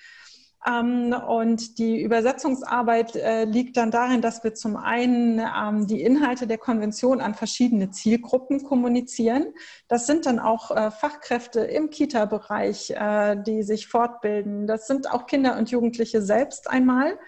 Ähm, 0.67 1.13
und 1.13 1.79
die 1.79 2.03
Übersetzungsarbeit 2.03 3.15
äh, 3.15 3.45
liegt 3.45 3.77
dann 3.77 3.91
darin, 3.91 4.23
dass 4.23 4.43
wir 4.43 4.55
zum 4.55 4.77
einen 4.77 5.39
ähm, 5.39 5.87
die 5.87 6.03
Inhalte 6.03 6.47
der 6.47 6.59
Konvention 6.59 7.21
an 7.21 7.35
verschiedene 7.35 7.91
Zielgruppen 7.91 8.65
kommunizieren. 8.65 9.55
Das 9.87 10.07
sind 10.07 10.27
dann 10.27 10.39
auch 10.41 10.71
äh, 10.71 10.91
Fachkräfte 10.91 11.61
im 11.61 11.91
Kita-Bereich, 11.91 12.91
äh, 12.91 13.37
die 13.41 13.63
sich 13.63 13.87
fortbilden. 13.87 14.67
Das 14.67 14.87
sind 14.87 15.11
auch 15.11 15.27
Kinder 15.27 15.57
und 15.57 15.71
Jugendliche 15.71 16.23
selbst 16.23 16.69
einmal. 16.69 17.19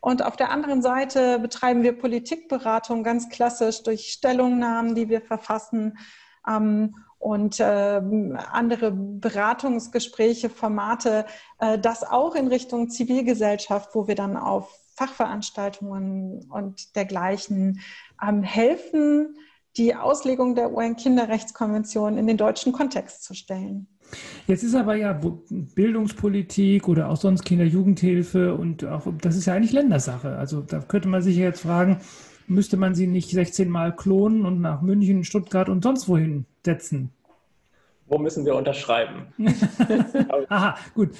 Und 0.00 0.22
auf 0.22 0.36
der 0.36 0.50
anderen 0.50 0.82
Seite 0.82 1.38
betreiben 1.38 1.82
wir 1.82 1.96
Politikberatung 1.98 3.02
ganz 3.02 3.28
klassisch 3.28 3.82
durch 3.82 4.12
Stellungnahmen, 4.12 4.94
die 4.94 5.08
wir 5.08 5.22
verfassen. 5.22 5.98
Ähm, 6.48 6.94
und 7.18 7.58
äh, 7.60 7.64
andere 8.52 8.92
Beratungsgespräche, 8.92 10.48
Formate, 10.48 11.26
äh, 11.58 11.78
das 11.78 12.04
auch 12.04 12.34
in 12.34 12.46
Richtung 12.48 12.88
Zivilgesellschaft, 12.90 13.94
wo 13.94 14.06
wir 14.06 14.14
dann 14.14 14.36
auf 14.36 14.78
Fachveranstaltungen 14.94 16.44
und 16.50 16.94
dergleichen 16.96 17.80
ähm, 18.22 18.42
helfen, 18.42 19.36
die 19.76 19.94
Auslegung 19.94 20.54
der 20.54 20.72
UN-Kinderrechtskonvention 20.72 22.16
in 22.16 22.26
den 22.26 22.36
deutschen 22.36 22.72
Kontext 22.72 23.24
zu 23.24 23.34
stellen. 23.34 23.88
Jetzt 24.46 24.62
ist 24.62 24.74
aber 24.74 24.94
ja 24.94 25.20
Bildungspolitik 25.50 26.88
oder 26.88 27.10
auch 27.10 27.16
sonst 27.16 27.44
Kinder-Jugendhilfe 27.44 28.54
und 28.54 28.84
auch 28.84 29.06
das 29.20 29.36
ist 29.36 29.46
ja 29.46 29.54
eigentlich 29.54 29.72
Ländersache. 29.72 30.36
Also 30.36 30.62
da 30.62 30.78
könnte 30.80 31.08
man 31.08 31.22
sich 31.22 31.36
jetzt 31.36 31.60
fragen, 31.60 31.98
müsste 32.48 32.76
man 32.76 32.94
sie 32.94 33.06
nicht 33.06 33.30
16 33.30 33.68
Mal 33.68 33.94
klonen 33.94 34.46
und 34.46 34.60
nach 34.60 34.82
München, 34.82 35.24
Stuttgart 35.24 35.68
und 35.68 35.82
sonst 35.82 36.08
wohin 36.08 36.46
setzen? 36.64 37.12
Wo 38.06 38.18
müssen 38.18 38.44
wir 38.44 38.54
unterschreiben? 38.54 39.26
Aha, 40.48 40.76
gut. 40.94 41.10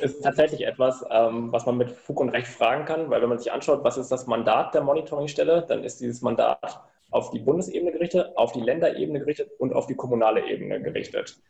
Das 0.00 0.12
ist 0.12 0.22
tatsächlich 0.22 0.64
etwas, 0.64 1.04
ähm, 1.10 1.50
was 1.50 1.66
man 1.66 1.76
mit 1.76 1.90
Fug 1.90 2.20
und 2.20 2.28
Recht 2.28 2.46
fragen 2.46 2.84
kann, 2.84 3.10
weil 3.10 3.20
wenn 3.20 3.28
man 3.28 3.38
sich 3.38 3.50
anschaut, 3.50 3.82
was 3.82 3.96
ist 3.96 4.12
das 4.12 4.28
Mandat 4.28 4.74
der 4.74 4.82
Monitoringstelle, 4.82 5.64
dann 5.66 5.82
ist 5.82 6.00
dieses 6.00 6.22
Mandat 6.22 6.80
auf 7.10 7.30
die 7.30 7.40
Bundesebene 7.40 7.92
gerichtet, 7.92 8.36
auf 8.36 8.52
die 8.52 8.60
Länderebene 8.60 9.18
gerichtet 9.20 9.50
und 9.58 9.72
auf 9.72 9.86
die 9.86 9.96
kommunale 9.96 10.46
Ebene 10.46 10.80
gerichtet. 10.80 11.40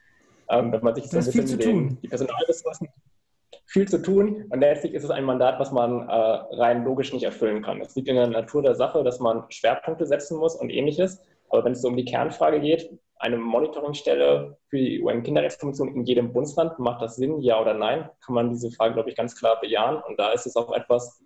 Ähm, 0.48 0.72
wenn 0.72 0.82
man 0.82 0.94
sich 0.94 1.08
das 1.10 1.26
so 1.26 1.32
ein 1.32 1.42
bisschen 1.42 1.58
den, 1.58 2.00
die 2.00 2.08
Personalressourcen 2.08 2.88
viel 3.66 3.88
zu 3.88 4.00
tun 4.00 4.46
und 4.50 4.60
letztlich 4.60 4.94
ist 4.94 5.04
es 5.04 5.10
ein 5.10 5.24
Mandat, 5.24 5.58
was 5.58 5.72
man 5.72 6.08
äh, 6.08 6.12
rein 6.12 6.84
logisch 6.84 7.12
nicht 7.12 7.24
erfüllen 7.24 7.62
kann. 7.62 7.80
Es 7.80 7.94
liegt 7.96 8.08
in 8.08 8.16
der 8.16 8.28
Natur 8.28 8.62
der 8.62 8.74
Sache, 8.74 9.02
dass 9.02 9.18
man 9.18 9.44
Schwerpunkte 9.50 10.06
setzen 10.06 10.38
muss 10.38 10.54
und 10.54 10.70
ähnliches. 10.70 11.20
Aber 11.48 11.64
wenn 11.64 11.72
es 11.72 11.84
um 11.84 11.96
die 11.96 12.04
Kernfrage 12.04 12.60
geht, 12.60 12.90
eine 13.18 13.36
Monitoringstelle 13.36 14.56
für 14.68 14.78
die 14.78 15.02
UN-Kinderrechtskonvention 15.02 15.94
in 15.94 16.04
jedem 16.04 16.32
Bundesland, 16.32 16.78
macht 16.78 17.02
das 17.02 17.16
Sinn, 17.16 17.40
ja 17.40 17.60
oder 17.60 17.74
nein? 17.74 18.08
Kann 18.24 18.34
man 18.34 18.50
diese 18.50 18.70
Frage, 18.70 18.94
glaube 18.94 19.10
ich, 19.10 19.16
ganz 19.16 19.34
klar 19.38 19.58
bejahen. 19.60 20.02
Und 20.06 20.18
da 20.18 20.32
ist 20.32 20.46
es 20.46 20.54
auch 20.56 20.72
etwas, 20.72 21.22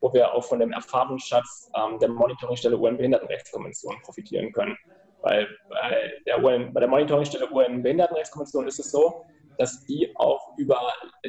wo 0.00 0.12
wir 0.12 0.32
auch 0.32 0.44
von 0.44 0.60
dem 0.60 0.72
Erfahrungsschatz 0.72 1.70
ähm, 1.76 1.98
der 1.98 2.08
Monitoringstelle 2.08 2.78
UN-Behindertenrechtskonvention 2.78 3.96
profitieren 4.02 4.52
können. 4.52 4.76
Weil 5.22 5.46
bei 5.68 6.12
der, 6.26 6.42
UN, 6.42 6.72
bei 6.72 6.80
der 6.80 6.88
Monitoringstelle 6.88 7.50
UN-Behindertenrechtskonvention 7.50 8.66
ist 8.66 8.78
es 8.78 8.90
so, 8.90 9.24
dass 9.58 9.84
die 9.84 10.10
auch 10.16 10.56
über 10.56 10.80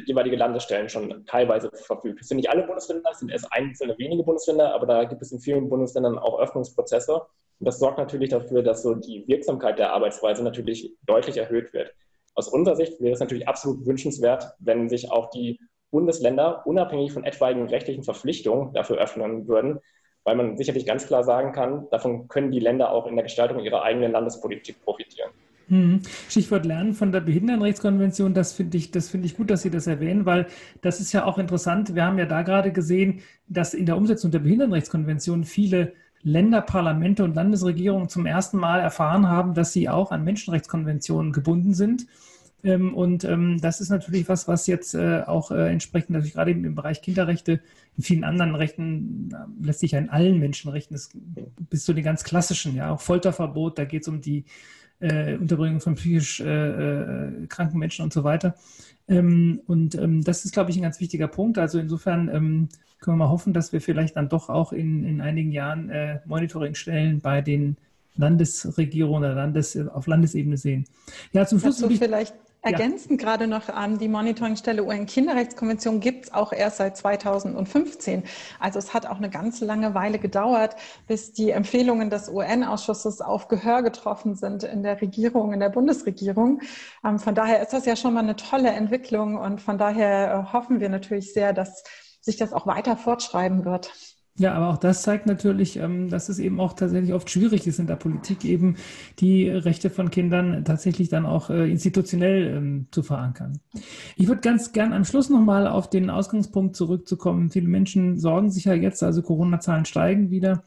jeweilige 0.06 0.36
Landesstellen 0.36 0.88
schon 0.88 1.24
teilweise 1.26 1.70
verfügt. 1.72 2.20
Es 2.20 2.28
sind 2.28 2.38
nicht 2.38 2.50
alle 2.50 2.64
Bundesländer, 2.64 3.10
es 3.10 3.18
sind 3.18 3.30
erst 3.30 3.52
einzelne 3.52 3.96
wenige 3.98 4.22
Bundesländer, 4.22 4.74
aber 4.74 4.86
da 4.86 5.04
gibt 5.04 5.22
es 5.22 5.32
in 5.32 5.40
vielen 5.40 5.68
Bundesländern 5.68 6.18
auch 6.18 6.38
Öffnungsprozesse. 6.38 7.14
Und 7.14 7.66
das 7.66 7.78
sorgt 7.78 7.98
natürlich 7.98 8.30
dafür, 8.30 8.62
dass 8.62 8.82
so 8.82 8.94
die 8.94 9.24
Wirksamkeit 9.28 9.78
der 9.78 9.92
Arbeitsweise 9.92 10.42
natürlich 10.42 10.94
deutlich 11.06 11.36
erhöht 11.36 11.72
wird. 11.72 11.94
Aus 12.34 12.48
unserer 12.48 12.76
Sicht 12.76 13.00
wäre 13.00 13.14
es 13.14 13.20
natürlich 13.20 13.46
absolut 13.46 13.86
wünschenswert, 13.86 14.54
wenn 14.58 14.88
sich 14.88 15.10
auch 15.10 15.30
die 15.30 15.60
Bundesländer 15.90 16.66
unabhängig 16.66 17.12
von 17.12 17.22
etwaigen 17.22 17.68
rechtlichen 17.68 18.02
Verpflichtungen 18.02 18.72
dafür 18.74 18.98
öffnen 18.98 19.46
würden, 19.46 19.78
weil 20.24 20.34
man 20.34 20.56
sicherlich 20.56 20.86
ganz 20.86 21.06
klar 21.06 21.22
sagen 21.22 21.52
kann, 21.52 21.88
davon 21.90 22.26
können 22.26 22.50
die 22.50 22.58
Länder 22.58 22.90
auch 22.90 23.06
in 23.06 23.14
der 23.14 23.22
Gestaltung 23.22 23.60
ihrer 23.60 23.82
eigenen 23.82 24.10
Landespolitik 24.10 24.82
profitieren. 24.82 25.30
Hm. 25.68 26.00
Stichwort 26.28 26.66
Lernen 26.66 26.92
von 26.92 27.10
der 27.10 27.20
Behindertenrechtskonvention, 27.20 28.34
das 28.34 28.52
finde 28.52 28.76
ich, 28.76 28.90
das 28.90 29.12
ich 29.14 29.36
gut, 29.36 29.50
dass 29.50 29.62
Sie 29.62 29.70
das 29.70 29.86
erwähnen, 29.86 30.26
weil 30.26 30.46
das 30.82 31.00
ist 31.00 31.12
ja 31.12 31.24
auch 31.24 31.38
interessant. 31.38 31.94
Wir 31.94 32.04
haben 32.04 32.18
ja 32.18 32.26
da 32.26 32.42
gerade 32.42 32.70
gesehen, 32.72 33.20
dass 33.48 33.72
in 33.72 33.86
der 33.86 33.96
Umsetzung 33.96 34.30
der 34.30 34.40
Behindertenrechtskonvention 34.40 35.44
viele 35.44 35.94
Länderparlamente 36.22 37.22
und 37.22 37.34
Landesregierungen 37.34 38.08
zum 38.08 38.26
ersten 38.26 38.58
Mal 38.58 38.80
erfahren 38.80 39.28
haben, 39.28 39.54
dass 39.54 39.72
sie 39.72 39.88
auch 39.88 40.10
an 40.10 40.24
Menschenrechtskonventionen 40.24 41.32
gebunden 41.32 41.74
sind. 41.74 42.06
Ähm, 42.64 42.94
und 42.94 43.24
ähm, 43.24 43.60
das 43.60 43.80
ist 43.80 43.90
natürlich 43.90 44.28
was, 44.28 44.48
was 44.48 44.66
jetzt 44.66 44.94
äh, 44.94 45.22
auch 45.26 45.50
äh, 45.50 45.70
entsprechend 45.70 46.10
natürlich 46.10 46.32
gerade 46.32 46.52
im 46.52 46.74
Bereich 46.74 47.02
Kinderrechte, 47.02 47.60
in 47.96 48.02
vielen 48.02 48.24
anderen 48.24 48.54
Rechten, 48.54 49.30
sich 49.62 49.92
ja 49.92 49.98
in 49.98 50.08
allen 50.08 50.40
Menschenrechten, 50.40 50.98
bis 51.70 51.84
zu 51.84 51.92
den 51.92 52.02
ganz 52.02 52.24
klassischen, 52.24 52.74
ja, 52.74 52.90
auch 52.90 53.00
Folterverbot, 53.00 53.78
da 53.78 53.84
geht 53.84 54.02
es 54.02 54.08
um 54.08 54.20
die 54.20 54.46
äh, 55.00 55.36
Unterbringung 55.36 55.80
von 55.80 55.94
psychisch 55.94 56.38
kranken 56.38 57.78
Menschen 57.78 58.04
und 58.04 58.12
so 58.12 58.24
weiter. 58.24 58.54
Ähm, 59.06 59.60
und 59.66 59.98
das 60.26 60.44
ist, 60.44 60.52
glaube 60.52 60.70
ich, 60.70 60.76
ein 60.76 60.82
ganz 60.82 61.00
wichtiger 61.00 61.28
Punkt. 61.28 61.58
Also 61.58 61.78
insofern 61.78 62.28
können 63.04 63.18
wir 63.18 63.26
mal 63.26 63.30
hoffen, 63.30 63.52
dass 63.52 63.72
wir 63.72 63.82
vielleicht 63.82 64.16
dann 64.16 64.30
doch 64.30 64.48
auch 64.48 64.72
in, 64.72 65.04
in 65.04 65.20
einigen 65.20 65.52
Jahren 65.52 65.90
äh, 65.90 66.20
Monitoringstellen 66.24 67.20
bei 67.20 67.42
den 67.42 67.76
Landesregierungen 68.16 69.24
oder 69.30 69.34
Landes, 69.34 69.76
auf 69.76 70.06
Landesebene 70.06 70.56
sehen. 70.56 70.86
Ja, 71.32 71.44
zum 71.44 71.60
Schluss. 71.60 71.78
Dazu 71.78 71.94
vielleicht 71.94 72.34
ergänzend 72.64 73.20
ja. 73.20 73.28
gerade 73.28 73.46
noch 73.46 73.68
an, 73.68 73.98
die 73.98 74.08
Monitoringstelle 74.08 74.82
UN-Kinderrechtskonvention 74.82 76.00
gibt 76.00 76.26
es 76.26 76.34
auch 76.34 76.52
erst 76.52 76.78
seit 76.78 76.96
2015. 76.96 78.24
Also 78.58 78.78
es 78.78 78.94
hat 78.94 79.06
auch 79.06 79.18
eine 79.18 79.30
ganz 79.30 79.60
lange 79.60 79.94
Weile 79.94 80.18
gedauert, 80.18 80.76
bis 81.06 81.32
die 81.32 81.50
Empfehlungen 81.50 82.10
des 82.10 82.28
UN-Ausschusses 82.28 83.20
auf 83.20 83.48
Gehör 83.48 83.82
getroffen 83.82 84.34
sind 84.34 84.64
in 84.64 84.82
der 84.82 85.00
Regierung, 85.00 85.52
in 85.52 85.60
der 85.60 85.68
Bundesregierung. 85.68 86.62
Ähm, 87.04 87.18
von 87.18 87.34
daher 87.34 87.60
ist 87.62 87.72
das 87.72 87.86
ja 87.86 87.96
schon 87.96 88.14
mal 88.14 88.20
eine 88.20 88.36
tolle 88.36 88.70
Entwicklung 88.70 89.36
und 89.36 89.60
von 89.60 89.78
daher 89.78 90.46
äh, 90.48 90.52
hoffen 90.52 90.80
wir 90.80 90.88
natürlich 90.88 91.32
sehr, 91.32 91.52
dass 91.52 91.84
sich 92.20 92.36
das 92.36 92.52
auch 92.52 92.66
weiter 92.66 92.96
fortschreiben 92.96 93.64
wird. 93.64 93.92
Ja, 94.36 94.54
aber 94.54 94.70
auch 94.70 94.78
das 94.78 95.02
zeigt 95.02 95.26
natürlich, 95.26 95.76
ähm, 95.76 96.08
dass 96.08 96.28
es 96.28 96.40
eben 96.40 96.58
auch 96.58 96.72
tatsächlich 96.72 97.14
oft 97.14 97.30
schwierig 97.30 97.68
ist 97.68 97.78
in 97.78 97.86
der 97.86 97.94
Politik, 97.94 98.44
eben 98.44 98.76
die 99.20 99.48
Rechte 99.48 99.90
von 99.90 100.10
Kindern 100.10 100.64
tatsächlich 100.64 101.08
dann 101.08 101.24
auch 101.24 101.50
äh, 101.50 101.70
institutionell 101.70 102.56
ähm, 102.56 102.86
zu 102.90 103.04
verankern. 103.04 103.60
Ich 104.16 104.26
würde 104.26 104.40
ganz 104.40 104.72
gern 104.72 104.92
am 104.92 105.04
Schluss 105.04 105.30
nochmal 105.30 105.68
auf 105.68 105.88
den 105.88 106.10
Ausgangspunkt 106.10 106.74
zurückzukommen. 106.74 107.50
Viele 107.50 107.68
Menschen 107.68 108.18
sorgen 108.18 108.50
sich 108.50 108.64
ja 108.64 108.74
jetzt, 108.74 109.04
also 109.04 109.22
Corona-Zahlen 109.22 109.84
steigen 109.84 110.30
wieder. 110.30 110.64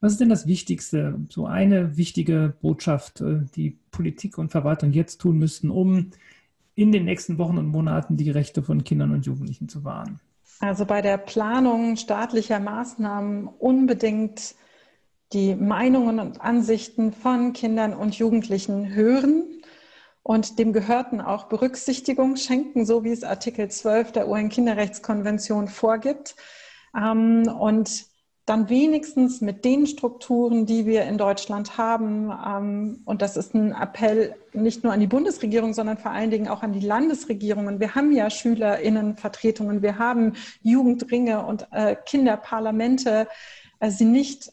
Was 0.00 0.12
ist 0.12 0.20
denn 0.22 0.30
das 0.30 0.46
Wichtigste, 0.46 1.18
so 1.28 1.44
eine 1.44 1.98
wichtige 1.98 2.54
Botschaft, 2.62 3.20
äh, 3.20 3.40
die 3.54 3.76
Politik 3.90 4.38
und 4.38 4.50
Verwaltung 4.50 4.92
jetzt 4.92 5.18
tun 5.20 5.36
müssten, 5.38 5.68
um 5.70 6.10
in 6.74 6.90
den 6.90 7.04
nächsten 7.04 7.36
Wochen 7.36 7.58
und 7.58 7.66
Monaten 7.66 8.16
die 8.16 8.30
Rechte 8.30 8.62
von 8.62 8.82
Kindern 8.82 9.10
und 9.10 9.26
Jugendlichen 9.26 9.68
zu 9.68 9.84
wahren? 9.84 10.20
Also 10.60 10.84
bei 10.84 11.00
der 11.00 11.16
Planung 11.16 11.96
staatlicher 11.96 12.60
Maßnahmen 12.60 13.48
unbedingt 13.48 14.54
die 15.32 15.54
Meinungen 15.54 16.20
und 16.20 16.40
Ansichten 16.42 17.12
von 17.12 17.54
Kindern 17.54 17.94
und 17.94 18.14
Jugendlichen 18.16 18.94
hören 18.94 19.62
und 20.22 20.58
dem 20.58 20.74
Gehörten 20.74 21.22
auch 21.22 21.44
Berücksichtigung 21.44 22.36
schenken, 22.36 22.84
so 22.84 23.04
wie 23.04 23.10
es 23.10 23.24
Artikel 23.24 23.70
12 23.70 24.12
der 24.12 24.28
UN-Kinderrechtskonvention 24.28 25.66
vorgibt. 25.66 26.36
Ähm, 26.94 27.48
und 27.48 28.09
dann 28.50 28.68
wenigstens 28.68 29.40
mit 29.40 29.64
den 29.64 29.86
Strukturen, 29.86 30.66
die 30.66 30.84
wir 30.84 31.04
in 31.04 31.18
Deutschland 31.18 31.78
haben, 31.78 32.32
ähm, 32.44 33.00
und 33.04 33.22
das 33.22 33.36
ist 33.36 33.54
ein 33.54 33.72
Appell 33.72 34.34
nicht 34.52 34.82
nur 34.82 34.92
an 34.92 34.98
die 34.98 35.06
Bundesregierung, 35.06 35.72
sondern 35.72 35.98
vor 35.98 36.10
allen 36.10 36.32
Dingen 36.32 36.48
auch 36.48 36.64
an 36.64 36.72
die 36.72 36.84
Landesregierungen. 36.84 37.78
Wir 37.78 37.94
haben 37.94 38.10
ja 38.10 38.28
Schülerinnenvertretungen, 38.28 39.82
wir 39.82 40.00
haben 40.00 40.34
Jugendringe 40.62 41.46
und 41.46 41.68
äh, 41.70 41.94
Kinderparlamente, 41.94 43.28
äh, 43.78 43.90
sie 43.90 44.04
nicht 44.04 44.50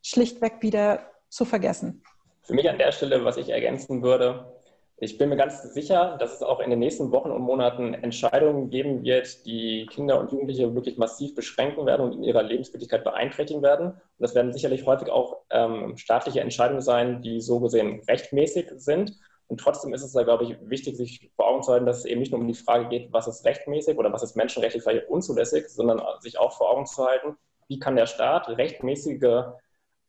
schlichtweg 0.00 0.58
wieder 0.60 1.10
zu 1.28 1.44
vergessen. 1.44 2.04
Für 2.42 2.54
mich 2.54 2.70
an 2.70 2.78
der 2.78 2.92
Stelle, 2.92 3.24
was 3.24 3.36
ich 3.36 3.48
ergänzen 3.48 4.00
würde, 4.00 4.59
ich 5.02 5.16
bin 5.16 5.30
mir 5.30 5.36
ganz 5.36 5.62
sicher, 5.62 6.18
dass 6.18 6.34
es 6.34 6.42
auch 6.42 6.60
in 6.60 6.68
den 6.68 6.78
nächsten 6.78 7.10
Wochen 7.10 7.30
und 7.30 7.40
Monaten 7.40 7.94
Entscheidungen 7.94 8.68
geben 8.68 9.02
wird, 9.02 9.46
die 9.46 9.86
Kinder 9.86 10.20
und 10.20 10.30
Jugendliche 10.30 10.74
wirklich 10.74 10.98
massiv 10.98 11.34
beschränken 11.34 11.86
werden 11.86 12.02
und 12.04 12.12
in 12.12 12.22
ihrer 12.22 12.42
Lebenswürdigkeit 12.42 13.02
beeinträchtigen 13.02 13.62
werden. 13.62 13.92
Und 13.92 13.98
das 14.18 14.34
werden 14.34 14.52
sicherlich 14.52 14.84
häufig 14.84 15.08
auch 15.08 15.38
ähm, 15.48 15.96
staatliche 15.96 16.40
Entscheidungen 16.40 16.82
sein, 16.82 17.22
die 17.22 17.40
so 17.40 17.60
gesehen 17.60 18.02
rechtmäßig 18.06 18.66
sind. 18.76 19.18
Und 19.46 19.58
trotzdem 19.58 19.94
ist 19.94 20.02
es 20.02 20.12
da, 20.12 20.22
glaube 20.22 20.44
ich, 20.44 20.56
wichtig, 20.68 20.98
sich 20.98 21.30
vor 21.34 21.48
Augen 21.48 21.62
zu 21.62 21.72
halten, 21.72 21.86
dass 21.86 22.00
es 22.00 22.04
eben 22.04 22.20
nicht 22.20 22.32
nur 22.32 22.40
um 22.42 22.46
die 22.46 22.52
Frage 22.52 22.88
geht, 22.88 23.10
was 23.10 23.26
ist 23.26 23.46
rechtmäßig 23.46 23.96
oder 23.96 24.12
was 24.12 24.22
ist 24.22 24.36
menschenrechtlich 24.36 24.82
vielleicht 24.82 25.08
unzulässig, 25.08 25.66
sondern 25.70 26.02
sich 26.20 26.38
auch 26.38 26.52
vor 26.52 26.70
Augen 26.70 26.84
zu 26.84 27.06
halten, 27.06 27.36
wie 27.68 27.78
kann 27.78 27.96
der 27.96 28.06
Staat 28.06 28.50
rechtmäßige 28.50 29.44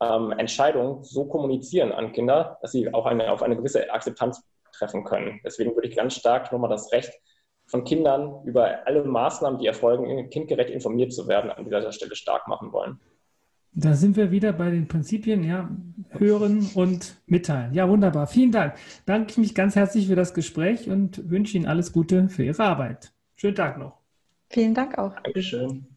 ähm, 0.02 0.32
Entscheidungen 0.34 1.02
so 1.04 1.26
kommunizieren 1.26 1.94
an 1.94 2.12
Kinder, 2.12 2.58
dass 2.62 2.74
sie 2.74 2.94
auch 2.94 3.06
eine, 3.06 3.32
auf 3.32 3.42
eine 3.42 3.56
gewisse 3.56 3.90
Akzeptanz 3.90 4.44
treffen 4.72 5.04
können. 5.04 5.40
Deswegen 5.46 5.76
würde 5.76 5.88
ich 5.88 5.96
ganz 5.96 6.16
stark 6.16 6.52
nochmal 6.52 6.70
das 6.70 6.92
Recht 6.92 7.12
von 7.68 7.84
Kindern 7.84 8.44
über 8.46 8.86
alle 8.86 9.04
Maßnahmen, 9.04 9.60
die 9.60 9.68
erfolgen, 9.68 10.30
kindgerecht 10.30 10.70
informiert 10.70 11.14
zu 11.14 11.28
werden, 11.28 11.52
an 11.52 11.64
dieser 11.64 11.92
Stelle 11.92 12.16
stark 12.16 12.48
machen 12.48 12.72
wollen. 12.74 13.00
Da 13.74 13.94
sind 13.94 14.18
wir 14.18 14.32
wieder 14.32 14.52
bei 14.52 14.70
den 14.70 14.90
Prinzipien, 14.90 15.44
ja, 15.44 15.70
hören 16.10 16.70
und 16.76 17.22
mitteilen. 17.26 17.74
Ja, 17.74 17.88
wunderbar. 17.88 18.28
Vielen 18.28 18.52
Dank. 18.52 18.76
Danke 19.06 19.32
ich 19.32 19.38
mich 19.38 19.56
ganz 19.56 19.78
herzlich 19.78 20.08
für 20.08 20.16
das 20.16 20.34
Gespräch 20.34 20.90
und 20.90 21.30
wünsche 21.30 21.56
Ihnen 21.56 21.68
alles 21.68 21.94
Gute 21.94 22.28
für 22.28 22.44
Ihre 22.44 22.64
Arbeit. 22.64 23.14
Schönen 23.36 23.56
Tag 23.56 23.78
noch. 23.78 23.98
Vielen 24.50 24.74
Dank 24.74 24.98
auch. 24.98 25.16
Dankeschön. 25.24 25.91